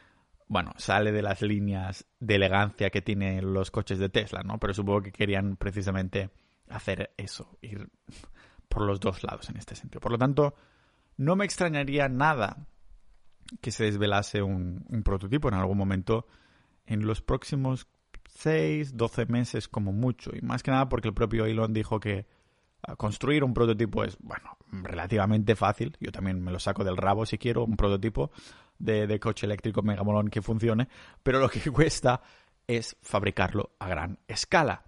bueno, 0.48 0.72
sale 0.78 1.12
de 1.12 1.20
las 1.20 1.42
líneas 1.42 2.06
de 2.20 2.36
elegancia 2.36 2.90
que 2.90 3.02
tienen 3.02 3.52
los 3.52 3.70
coches 3.70 3.98
de 3.98 4.08
Tesla, 4.08 4.42
¿no? 4.42 4.58
Pero 4.58 4.72
supongo 4.72 5.02
que 5.02 5.12
querían 5.12 5.56
precisamente 5.56 6.30
hacer 6.70 7.12
eso, 7.18 7.58
ir 7.60 7.90
por 8.68 8.86
los 8.86 8.98
dos 8.98 9.22
lados 9.22 9.50
en 9.50 9.58
este 9.58 9.74
sentido. 9.74 10.00
Por 10.00 10.12
lo 10.12 10.18
tanto, 10.18 10.54
no 11.18 11.36
me 11.36 11.44
extrañaría 11.44 12.08
nada 12.08 12.66
que 13.60 13.70
se 13.70 13.84
desvelase 13.84 14.42
un, 14.42 14.86
un 14.88 15.02
prototipo 15.02 15.48
en 15.48 15.54
algún 15.54 15.76
momento 15.76 16.26
en 16.86 17.06
los 17.06 17.20
próximos 17.22 17.86
6, 18.28 18.96
12 18.96 19.26
meses 19.26 19.68
como 19.68 19.92
mucho. 19.92 20.30
Y 20.34 20.40
más 20.42 20.62
que 20.62 20.70
nada 20.70 20.88
porque 20.88 21.08
el 21.08 21.14
propio 21.14 21.46
Elon 21.46 21.72
dijo 21.72 22.00
que 22.00 22.26
ah, 22.82 22.96
construir 22.96 23.44
un 23.44 23.54
prototipo 23.54 24.04
es, 24.04 24.16
bueno, 24.20 24.56
relativamente 24.70 25.56
fácil. 25.56 25.96
Yo 26.00 26.12
también 26.12 26.42
me 26.42 26.52
lo 26.52 26.58
saco 26.58 26.84
del 26.84 26.96
rabo 26.96 27.26
si 27.26 27.38
quiero, 27.38 27.64
un 27.64 27.76
prototipo 27.76 28.30
de, 28.78 29.06
de 29.06 29.20
coche 29.20 29.46
eléctrico 29.46 29.82
megamolón 29.82 30.28
que 30.28 30.42
funcione. 30.42 30.88
Pero 31.22 31.38
lo 31.38 31.48
que 31.48 31.60
cuesta 31.72 32.22
es 32.66 32.96
fabricarlo 33.02 33.72
a 33.78 33.88
gran 33.88 34.18
escala. 34.28 34.84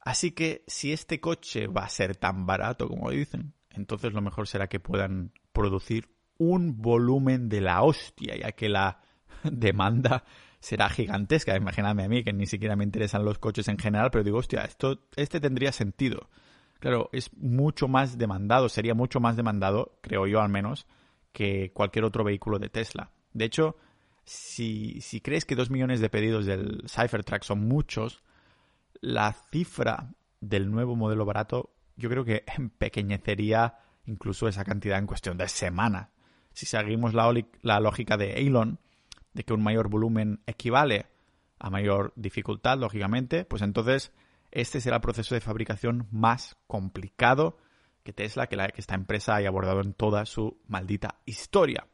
Así 0.00 0.32
que 0.32 0.64
si 0.66 0.92
este 0.92 1.20
coche 1.20 1.68
va 1.68 1.84
a 1.84 1.88
ser 1.88 2.16
tan 2.16 2.44
barato 2.44 2.88
como 2.88 3.10
dicen, 3.10 3.54
entonces 3.70 4.12
lo 4.12 4.20
mejor 4.20 4.48
será 4.48 4.68
que 4.68 4.80
puedan 4.80 5.32
producir 5.52 6.08
un 6.38 6.82
volumen 6.82 7.48
de 7.48 7.60
la 7.60 7.82
hostia, 7.82 8.36
ya 8.36 8.52
que 8.52 8.68
la 8.68 9.00
demanda 9.44 10.24
será 10.62 10.88
gigantesca. 10.88 11.56
Imagíname 11.56 12.04
a 12.04 12.08
mí 12.08 12.22
que 12.22 12.32
ni 12.32 12.46
siquiera 12.46 12.76
me 12.76 12.84
interesan 12.84 13.24
los 13.24 13.38
coches 13.38 13.66
en 13.66 13.78
general, 13.78 14.10
pero 14.12 14.22
digo, 14.22 14.38
hostia, 14.38 14.62
esto, 14.62 15.00
este 15.16 15.40
tendría 15.40 15.72
sentido. 15.72 16.30
Claro, 16.78 17.10
es 17.12 17.32
mucho 17.34 17.88
más 17.88 18.16
demandado, 18.16 18.68
sería 18.68 18.94
mucho 18.94 19.18
más 19.18 19.36
demandado, 19.36 19.98
creo 20.02 20.26
yo 20.28 20.40
al 20.40 20.48
menos, 20.48 20.86
que 21.32 21.72
cualquier 21.72 22.04
otro 22.04 22.22
vehículo 22.22 22.60
de 22.60 22.68
Tesla. 22.68 23.10
De 23.32 23.44
hecho, 23.44 23.76
si, 24.24 25.00
si 25.00 25.20
crees 25.20 25.44
que 25.44 25.56
dos 25.56 25.68
millones 25.68 26.00
de 26.00 26.08
pedidos 26.08 26.46
del 26.46 26.84
Cybertruck 26.88 27.42
son 27.42 27.66
muchos, 27.66 28.22
la 29.00 29.32
cifra 29.50 30.14
del 30.40 30.70
nuevo 30.70 30.94
modelo 30.94 31.24
barato 31.24 31.74
yo 31.96 32.08
creo 32.08 32.24
que 32.24 32.44
empequeñecería 32.56 33.78
incluso 34.06 34.46
esa 34.46 34.64
cantidad 34.64 34.98
en 34.98 35.06
cuestión 35.06 35.36
de 35.38 35.48
semana. 35.48 36.10
Si 36.52 36.66
seguimos 36.66 37.14
la, 37.14 37.32
la 37.62 37.80
lógica 37.80 38.16
de 38.16 38.34
Elon, 38.34 38.78
de 39.32 39.44
que 39.44 39.52
un 39.52 39.62
mayor 39.62 39.88
volumen 39.88 40.40
equivale 40.46 41.06
a 41.58 41.70
mayor 41.70 42.12
dificultad, 42.16 42.78
lógicamente, 42.78 43.44
pues 43.44 43.62
entonces 43.62 44.12
este 44.50 44.80
será 44.80 44.96
el 44.96 45.02
proceso 45.02 45.34
de 45.34 45.40
fabricación 45.40 46.06
más 46.10 46.56
complicado 46.66 47.58
que 48.02 48.12
Tesla, 48.12 48.48
que, 48.48 48.56
la, 48.56 48.68
que 48.68 48.80
esta 48.80 48.94
empresa 48.94 49.36
haya 49.36 49.48
abordado 49.48 49.80
en 49.80 49.94
toda 49.94 50.26
su 50.26 50.58
maldita 50.66 51.20
historia. 51.24 51.86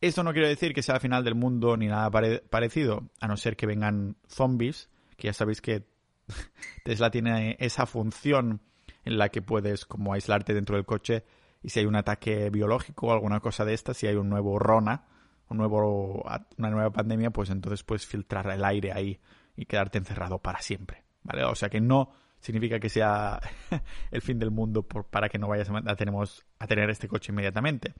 Esto 0.00 0.22
no 0.22 0.32
quiere 0.32 0.48
decir 0.48 0.74
que 0.74 0.82
sea 0.82 0.96
el 0.96 1.00
final 1.00 1.24
del 1.24 1.34
mundo 1.34 1.76
ni 1.76 1.86
nada 1.86 2.10
parecido, 2.10 3.08
a 3.20 3.28
no 3.28 3.36
ser 3.36 3.56
que 3.56 3.66
vengan 3.66 4.16
zombies, 4.26 4.90
que 5.16 5.28
ya 5.28 5.32
sabéis 5.32 5.60
que 5.60 5.86
Tesla 6.84 7.10
tiene 7.10 7.56
esa 7.60 7.86
función 7.86 8.60
en 9.04 9.18
la 9.18 9.28
que 9.30 9.42
puedes 9.42 9.86
como 9.86 10.12
aislarte 10.12 10.54
dentro 10.54 10.76
del 10.76 10.84
coche 10.84 11.24
y 11.62 11.70
si 11.70 11.80
hay 11.80 11.86
un 11.86 11.96
ataque 11.96 12.50
biológico 12.50 13.06
o 13.06 13.12
alguna 13.12 13.40
cosa 13.40 13.64
de 13.64 13.74
esta, 13.74 13.94
si 13.94 14.06
hay 14.06 14.16
un 14.16 14.28
nuevo 14.28 14.58
Rona, 14.58 15.04
un 15.48 15.58
nuevo, 15.58 16.24
una 16.58 16.70
nueva 16.70 16.90
pandemia, 16.90 17.30
pues 17.30 17.50
entonces 17.50 17.82
puedes 17.82 18.06
filtrar 18.06 18.50
el 18.50 18.64
aire 18.64 18.92
ahí 18.92 19.20
y 19.56 19.66
quedarte 19.66 19.98
encerrado 19.98 20.38
para 20.38 20.60
siempre. 20.60 21.04
¿Vale? 21.22 21.44
O 21.44 21.54
sea 21.54 21.68
que 21.68 21.80
no 21.80 22.12
significa 22.40 22.80
que 22.80 22.88
sea 22.88 23.40
el 24.10 24.20
fin 24.20 24.38
del 24.38 24.50
mundo 24.50 24.82
por, 24.82 25.06
para 25.06 25.28
que 25.28 25.38
no 25.38 25.48
vayas 25.48 25.70
a, 25.70 25.96
tenemos, 25.96 26.44
a 26.58 26.66
tener 26.66 26.90
este 26.90 27.08
coche 27.08 27.32
inmediatamente. 27.32 27.94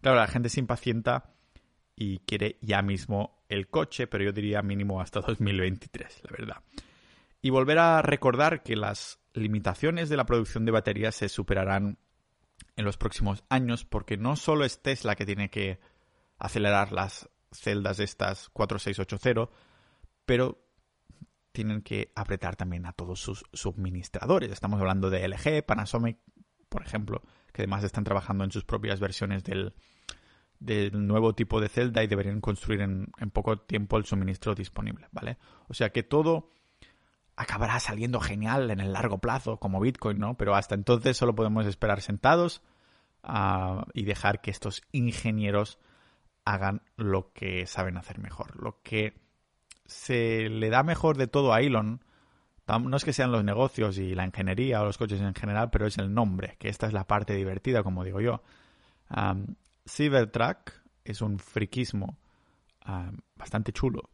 Claro, 0.00 0.16
la 0.16 0.26
gente 0.26 0.48
se 0.48 0.60
impacienta 0.60 1.34
y 1.94 2.18
quiere 2.20 2.58
ya 2.62 2.82
mismo 2.82 3.44
el 3.48 3.68
coche, 3.68 4.06
pero 4.06 4.24
yo 4.24 4.32
diría 4.32 4.62
mínimo 4.62 5.00
hasta 5.00 5.20
2023, 5.26 6.22
la 6.24 6.30
verdad. 6.36 6.62
Y 7.42 7.50
volver 7.50 7.78
a 7.78 8.02
recordar 8.02 8.62
que 8.62 8.76
las 8.76 9.20
limitaciones 9.34 10.08
de 10.08 10.16
la 10.16 10.26
producción 10.26 10.64
de 10.64 10.72
baterías 10.72 11.14
se 11.14 11.28
superarán 11.28 11.98
en 12.76 12.84
los 12.84 12.96
próximos 12.96 13.44
años 13.48 13.84
porque 13.84 14.16
no 14.16 14.36
solo 14.36 14.64
es 14.64 14.80
Tesla 14.80 15.16
que 15.16 15.26
tiene 15.26 15.50
que 15.50 15.78
acelerar 16.42 16.90
las 16.90 17.28
celdas 17.52 18.00
estas 18.00 18.48
4680, 18.50 19.48
pero 20.26 20.58
tienen 21.52 21.82
que 21.82 22.12
apretar 22.16 22.56
también 22.56 22.84
a 22.86 22.92
todos 22.92 23.20
sus 23.20 23.44
suministradores. 23.52 24.50
Estamos 24.50 24.80
hablando 24.80 25.08
de 25.08 25.28
LG, 25.28 25.64
Panasonic, 25.64 26.18
por 26.68 26.82
ejemplo, 26.82 27.22
que 27.52 27.62
además 27.62 27.84
están 27.84 28.04
trabajando 28.04 28.42
en 28.42 28.50
sus 28.50 28.64
propias 28.64 28.98
versiones 28.98 29.44
del, 29.44 29.74
del 30.58 31.06
nuevo 31.06 31.34
tipo 31.34 31.60
de 31.60 31.68
celda 31.68 32.02
y 32.02 32.08
deberían 32.08 32.40
construir 32.40 32.80
en, 32.80 33.06
poco 33.32 33.58
tiempo 33.58 33.96
el 33.96 34.04
suministro 34.04 34.54
disponible, 34.54 35.06
¿vale? 35.12 35.38
O 35.68 35.74
sea 35.74 35.90
que 35.90 36.02
todo 36.02 36.50
acabará 37.36 37.78
saliendo 37.78 38.18
genial 38.18 38.70
en 38.72 38.80
el 38.80 38.92
largo 38.92 39.18
plazo, 39.18 39.58
como 39.58 39.80
Bitcoin, 39.80 40.18
¿no? 40.18 40.36
Pero 40.36 40.56
hasta 40.56 40.74
entonces 40.74 41.16
solo 41.16 41.36
podemos 41.36 41.66
esperar 41.66 42.00
sentados 42.00 42.62
uh, 43.22 43.82
y 43.94 44.04
dejar 44.04 44.40
que 44.40 44.50
estos 44.50 44.82
ingenieros 44.90 45.78
hagan 46.44 46.82
lo 46.96 47.32
que 47.32 47.66
saben 47.66 47.96
hacer 47.96 48.18
mejor. 48.18 48.60
Lo 48.62 48.82
que 48.82 49.14
se 49.86 50.48
le 50.48 50.70
da 50.70 50.82
mejor 50.82 51.16
de 51.16 51.26
todo 51.26 51.52
a 51.52 51.60
Elon 51.60 52.00
no 52.66 52.96
es 52.96 53.04
que 53.04 53.12
sean 53.12 53.32
los 53.32 53.44
negocios 53.44 53.98
y 53.98 54.14
la 54.14 54.24
ingeniería 54.24 54.80
o 54.80 54.84
los 54.84 54.96
coches 54.96 55.20
en 55.20 55.34
general, 55.34 55.70
pero 55.70 55.86
es 55.86 55.98
el 55.98 56.14
nombre, 56.14 56.56
que 56.58 56.68
esta 56.68 56.86
es 56.86 56.92
la 56.92 57.06
parte 57.06 57.34
divertida, 57.34 57.82
como 57.82 58.04
digo 58.04 58.20
yo. 58.20 58.42
Um, 59.10 59.56
Cybertruck 59.86 60.72
es 61.04 61.20
un 61.20 61.38
friquismo 61.38 62.16
bastante 63.36 63.72
chulo. 63.72 64.10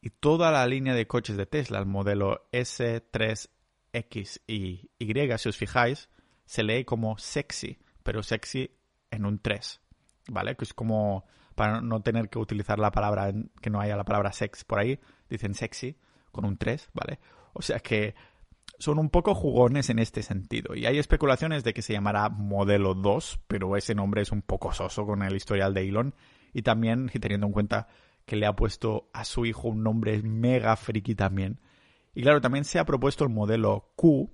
Y 0.00 0.10
toda 0.10 0.50
la 0.52 0.66
línea 0.66 0.94
de 0.94 1.06
coches 1.06 1.36
de 1.36 1.46
Tesla, 1.46 1.78
el 1.78 1.86
modelo 1.86 2.48
S3X 2.52 4.40
y 4.46 4.90
Y, 4.98 5.38
si 5.38 5.48
os 5.48 5.56
fijáis, 5.56 6.08
se 6.46 6.62
lee 6.62 6.84
como 6.84 7.18
sexy, 7.18 7.78
pero 8.02 8.22
sexy 8.22 8.70
en 9.10 9.26
un 9.26 9.40
3, 9.40 9.80
¿vale? 10.28 10.54
Que 10.56 10.64
es 10.64 10.72
como 10.72 11.26
para 11.58 11.80
no 11.80 12.00
tener 12.02 12.28
que 12.28 12.38
utilizar 12.38 12.78
la 12.78 12.92
palabra, 12.92 13.32
que 13.60 13.68
no 13.68 13.80
haya 13.80 13.96
la 13.96 14.04
palabra 14.04 14.30
sex 14.30 14.62
por 14.62 14.78
ahí, 14.78 15.00
dicen 15.28 15.54
sexy 15.54 15.96
con 16.30 16.44
un 16.44 16.56
3, 16.56 16.90
¿vale? 16.94 17.18
O 17.52 17.62
sea 17.62 17.80
que 17.80 18.14
son 18.78 19.00
un 19.00 19.10
poco 19.10 19.34
jugones 19.34 19.90
en 19.90 19.98
este 19.98 20.22
sentido. 20.22 20.76
Y 20.76 20.86
hay 20.86 20.98
especulaciones 20.98 21.64
de 21.64 21.74
que 21.74 21.82
se 21.82 21.94
llamará 21.94 22.28
modelo 22.28 22.94
2, 22.94 23.40
pero 23.48 23.76
ese 23.76 23.96
nombre 23.96 24.22
es 24.22 24.30
un 24.30 24.40
poco 24.40 24.72
soso 24.72 25.04
con 25.04 25.24
el 25.24 25.34
historial 25.34 25.74
de 25.74 25.88
Elon. 25.88 26.14
Y 26.52 26.62
también, 26.62 27.08
teniendo 27.08 27.48
en 27.48 27.52
cuenta 27.52 27.88
que 28.24 28.36
le 28.36 28.46
ha 28.46 28.54
puesto 28.54 29.10
a 29.12 29.24
su 29.24 29.44
hijo 29.44 29.66
un 29.66 29.82
nombre 29.82 30.22
mega 30.22 30.76
friki 30.76 31.16
también. 31.16 31.58
Y 32.14 32.22
claro, 32.22 32.40
también 32.40 32.64
se 32.64 32.78
ha 32.78 32.84
propuesto 32.84 33.24
el 33.24 33.30
modelo 33.30 33.90
Q, 33.96 34.30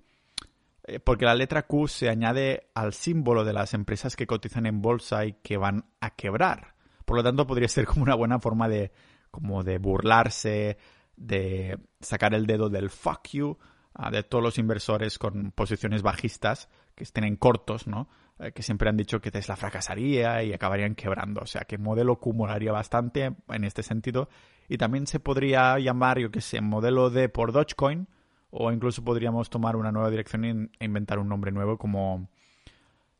eh, 0.87 1.01
porque 1.01 1.25
la 1.25 1.35
letra 1.35 1.67
Q 1.67 1.89
se 1.89 2.11
añade 2.11 2.69
al 2.75 2.93
símbolo 2.93 3.45
de 3.45 3.55
las 3.55 3.73
empresas 3.73 4.15
que 4.15 4.27
cotizan 4.27 4.67
en 4.67 4.83
bolsa 4.83 5.25
y 5.25 5.33
que 5.43 5.57
van 5.57 5.87
a 6.03 6.11
quebrar. 6.11 6.74
Por 7.05 7.17
lo 7.17 7.23
tanto, 7.23 7.47
podría 7.47 7.69
ser 7.69 7.87
como 7.87 8.03
una 8.03 8.15
buena 8.15 8.39
forma 8.39 8.69
de, 8.69 8.93
como 9.31 9.63
de 9.63 9.79
burlarse, 9.79 10.79
de 11.17 11.79
sacar 12.01 12.35
el 12.35 12.47
dedo 12.47 12.69
del 12.69 12.91
fuck 12.91 13.29
you 13.33 13.59
ah, 13.95 14.11
de 14.11 14.23
todos 14.23 14.43
los 14.43 14.59
inversores 14.59 15.19
con 15.19 15.53
posiciones 15.53 16.03
bajistas 16.03 16.69
que 16.95 17.05
estén 17.05 17.25
en 17.25 17.37
cortos, 17.37 17.87
¿no? 17.87 18.09
Eh, 18.39 18.53
que 18.53 18.63
siempre 18.63 18.89
han 18.89 18.97
dicho 18.97 19.21
que 19.21 19.31
Tesla 19.31 19.57
fracasaría 19.57 20.43
y 20.43 20.53
acabarían 20.53 20.95
quebrando. 20.95 21.43
O 21.43 21.47
sea, 21.47 21.63
que 21.63 21.79
modelo 21.79 22.15
acumularía 22.15 22.73
bastante 22.73 23.35
en 23.49 23.65
este 23.65 23.83
sentido. 23.83 24.29
Y 24.69 24.79
también 24.79 25.07
se 25.07 25.21
podría 25.21 25.79
llamar, 25.79 26.19
yo 26.19 26.31
qué 26.31 26.41
sé, 26.41 26.61
modelo 26.61 27.11
D 27.11 27.29
por 27.29 27.53
Dogecoin. 27.53 28.09
O 28.51 28.71
incluso 28.71 29.05
podríamos 29.05 29.51
tomar 29.51 29.77
una 29.77 29.91
nueva 29.91 30.11
dirección 30.11 30.71
e 30.79 30.85
inventar 30.85 31.19
un 31.19 31.29
nombre 31.29 31.51
nuevo 31.51 31.77
como 31.77 32.29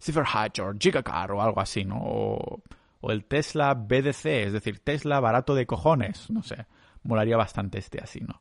Cypherhatch 0.01 0.61
o 0.61 0.73
Gigacar 0.79 1.33
o 1.33 1.43
algo 1.43 1.61
así, 1.61 1.85
¿no? 1.85 2.63
O 3.05 3.13
el 3.13 3.27
Tesla 3.27 3.75
BDC, 3.75 4.25
es 4.25 4.53
decir, 4.55 4.81
Tesla 4.81 5.21
barato 5.21 5.55
de 5.55 5.67
cojones, 5.67 6.31
no 6.31 6.43
sé, 6.43 6.65
molaría 7.03 7.37
bastante 7.37 7.79
este 7.79 8.01
así, 8.01 8.21
¿no? 8.21 8.41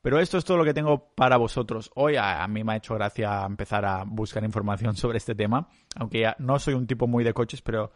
Pero 0.00 0.20
esto 0.20 0.38
es 0.38 0.44
todo 0.44 0.58
lo 0.58 0.64
que 0.64 0.72
tengo 0.72 1.12
para 1.16 1.36
vosotros. 1.36 1.90
Hoy 1.96 2.14
a, 2.16 2.46
mí 2.46 2.62
me 2.62 2.72
ha 2.72 2.76
hecho 2.76 2.94
gracia 2.94 3.44
empezar 3.44 3.84
a 3.84 4.04
buscar 4.04 4.44
información 4.44 4.94
sobre 4.94 5.18
este 5.18 5.34
tema, 5.34 5.68
aunque 5.96 6.20
ya 6.20 6.36
no 6.38 6.60
soy 6.60 6.74
un 6.74 6.86
tipo 6.86 7.08
muy 7.08 7.24
de 7.24 7.34
coches, 7.34 7.62
pero 7.62 7.90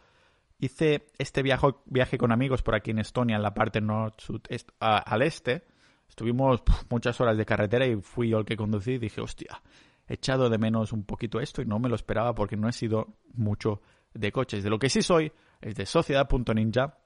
hice 0.59 1.07
este 1.17 1.41
viaje, 1.41 1.67
viaje 1.85 2.17
con 2.17 2.33
amigos 2.33 2.61
por 2.61 2.75
aquí 2.75 2.91
en 2.91 2.99
Estonia, 2.99 3.37
en 3.37 3.41
la 3.41 3.53
parte 3.53 3.79
norte 3.79 4.57
al 4.79 5.21
este. 5.21 5.65
Estuvimos 6.09 6.61
muchas 6.89 7.19
horas 7.21 7.37
de 7.37 7.45
carretera 7.45 7.87
y 7.87 7.95
fui 8.01 8.29
yo 8.29 8.39
el 8.39 8.45
que 8.45 8.57
conducí 8.57 8.91
y 8.91 8.99
dije, 8.99 9.21
hostia, 9.21 9.61
he 10.07 10.15
echado 10.15 10.49
de 10.49 10.57
menos 10.57 10.91
un 10.91 11.05
poquito 11.05 11.39
esto 11.39 11.61
y 11.61 11.65
no 11.65 11.79
me 11.79 11.87
lo 11.87 11.95
esperaba 11.95 12.35
porque 12.35 12.57
no 12.57 12.67
he 12.67 12.73
sido 12.73 13.15
mucho 13.33 13.81
de 14.13 14.33
coches. 14.33 14.61
De 14.61 14.69
lo 14.69 14.77
que 14.77 14.89
sí 14.89 15.01
soy 15.01 15.31
es 15.61 15.75
de 15.75 15.85
sociedad.ninja. 15.85 16.97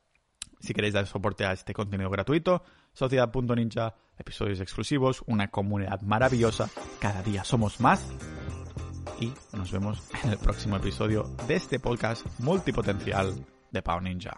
Si 0.59 0.73
queréis 0.73 0.93
dar 0.93 1.07
soporte 1.07 1.45
a 1.45 1.53
este 1.53 1.73
contenido 1.73 2.09
gratuito, 2.09 2.63
sociedad.ninja, 2.93 3.95
episodios 4.17 4.59
exclusivos, 4.59 5.23
una 5.25 5.49
comunidad 5.49 6.01
maravillosa. 6.01 6.69
Cada 6.99 7.21
día 7.23 7.43
somos 7.43 7.79
más. 7.79 8.05
Y 9.19 9.33
nos 9.55 9.71
vemos 9.71 10.01
en 10.23 10.31
el 10.31 10.37
próximo 10.37 10.77
episodio 10.77 11.23
de 11.47 11.55
este 11.55 11.79
podcast 11.79 12.25
multipotencial 12.39 13.45
de 13.71 13.81
Pau 13.81 14.01
Ninja. 14.01 14.37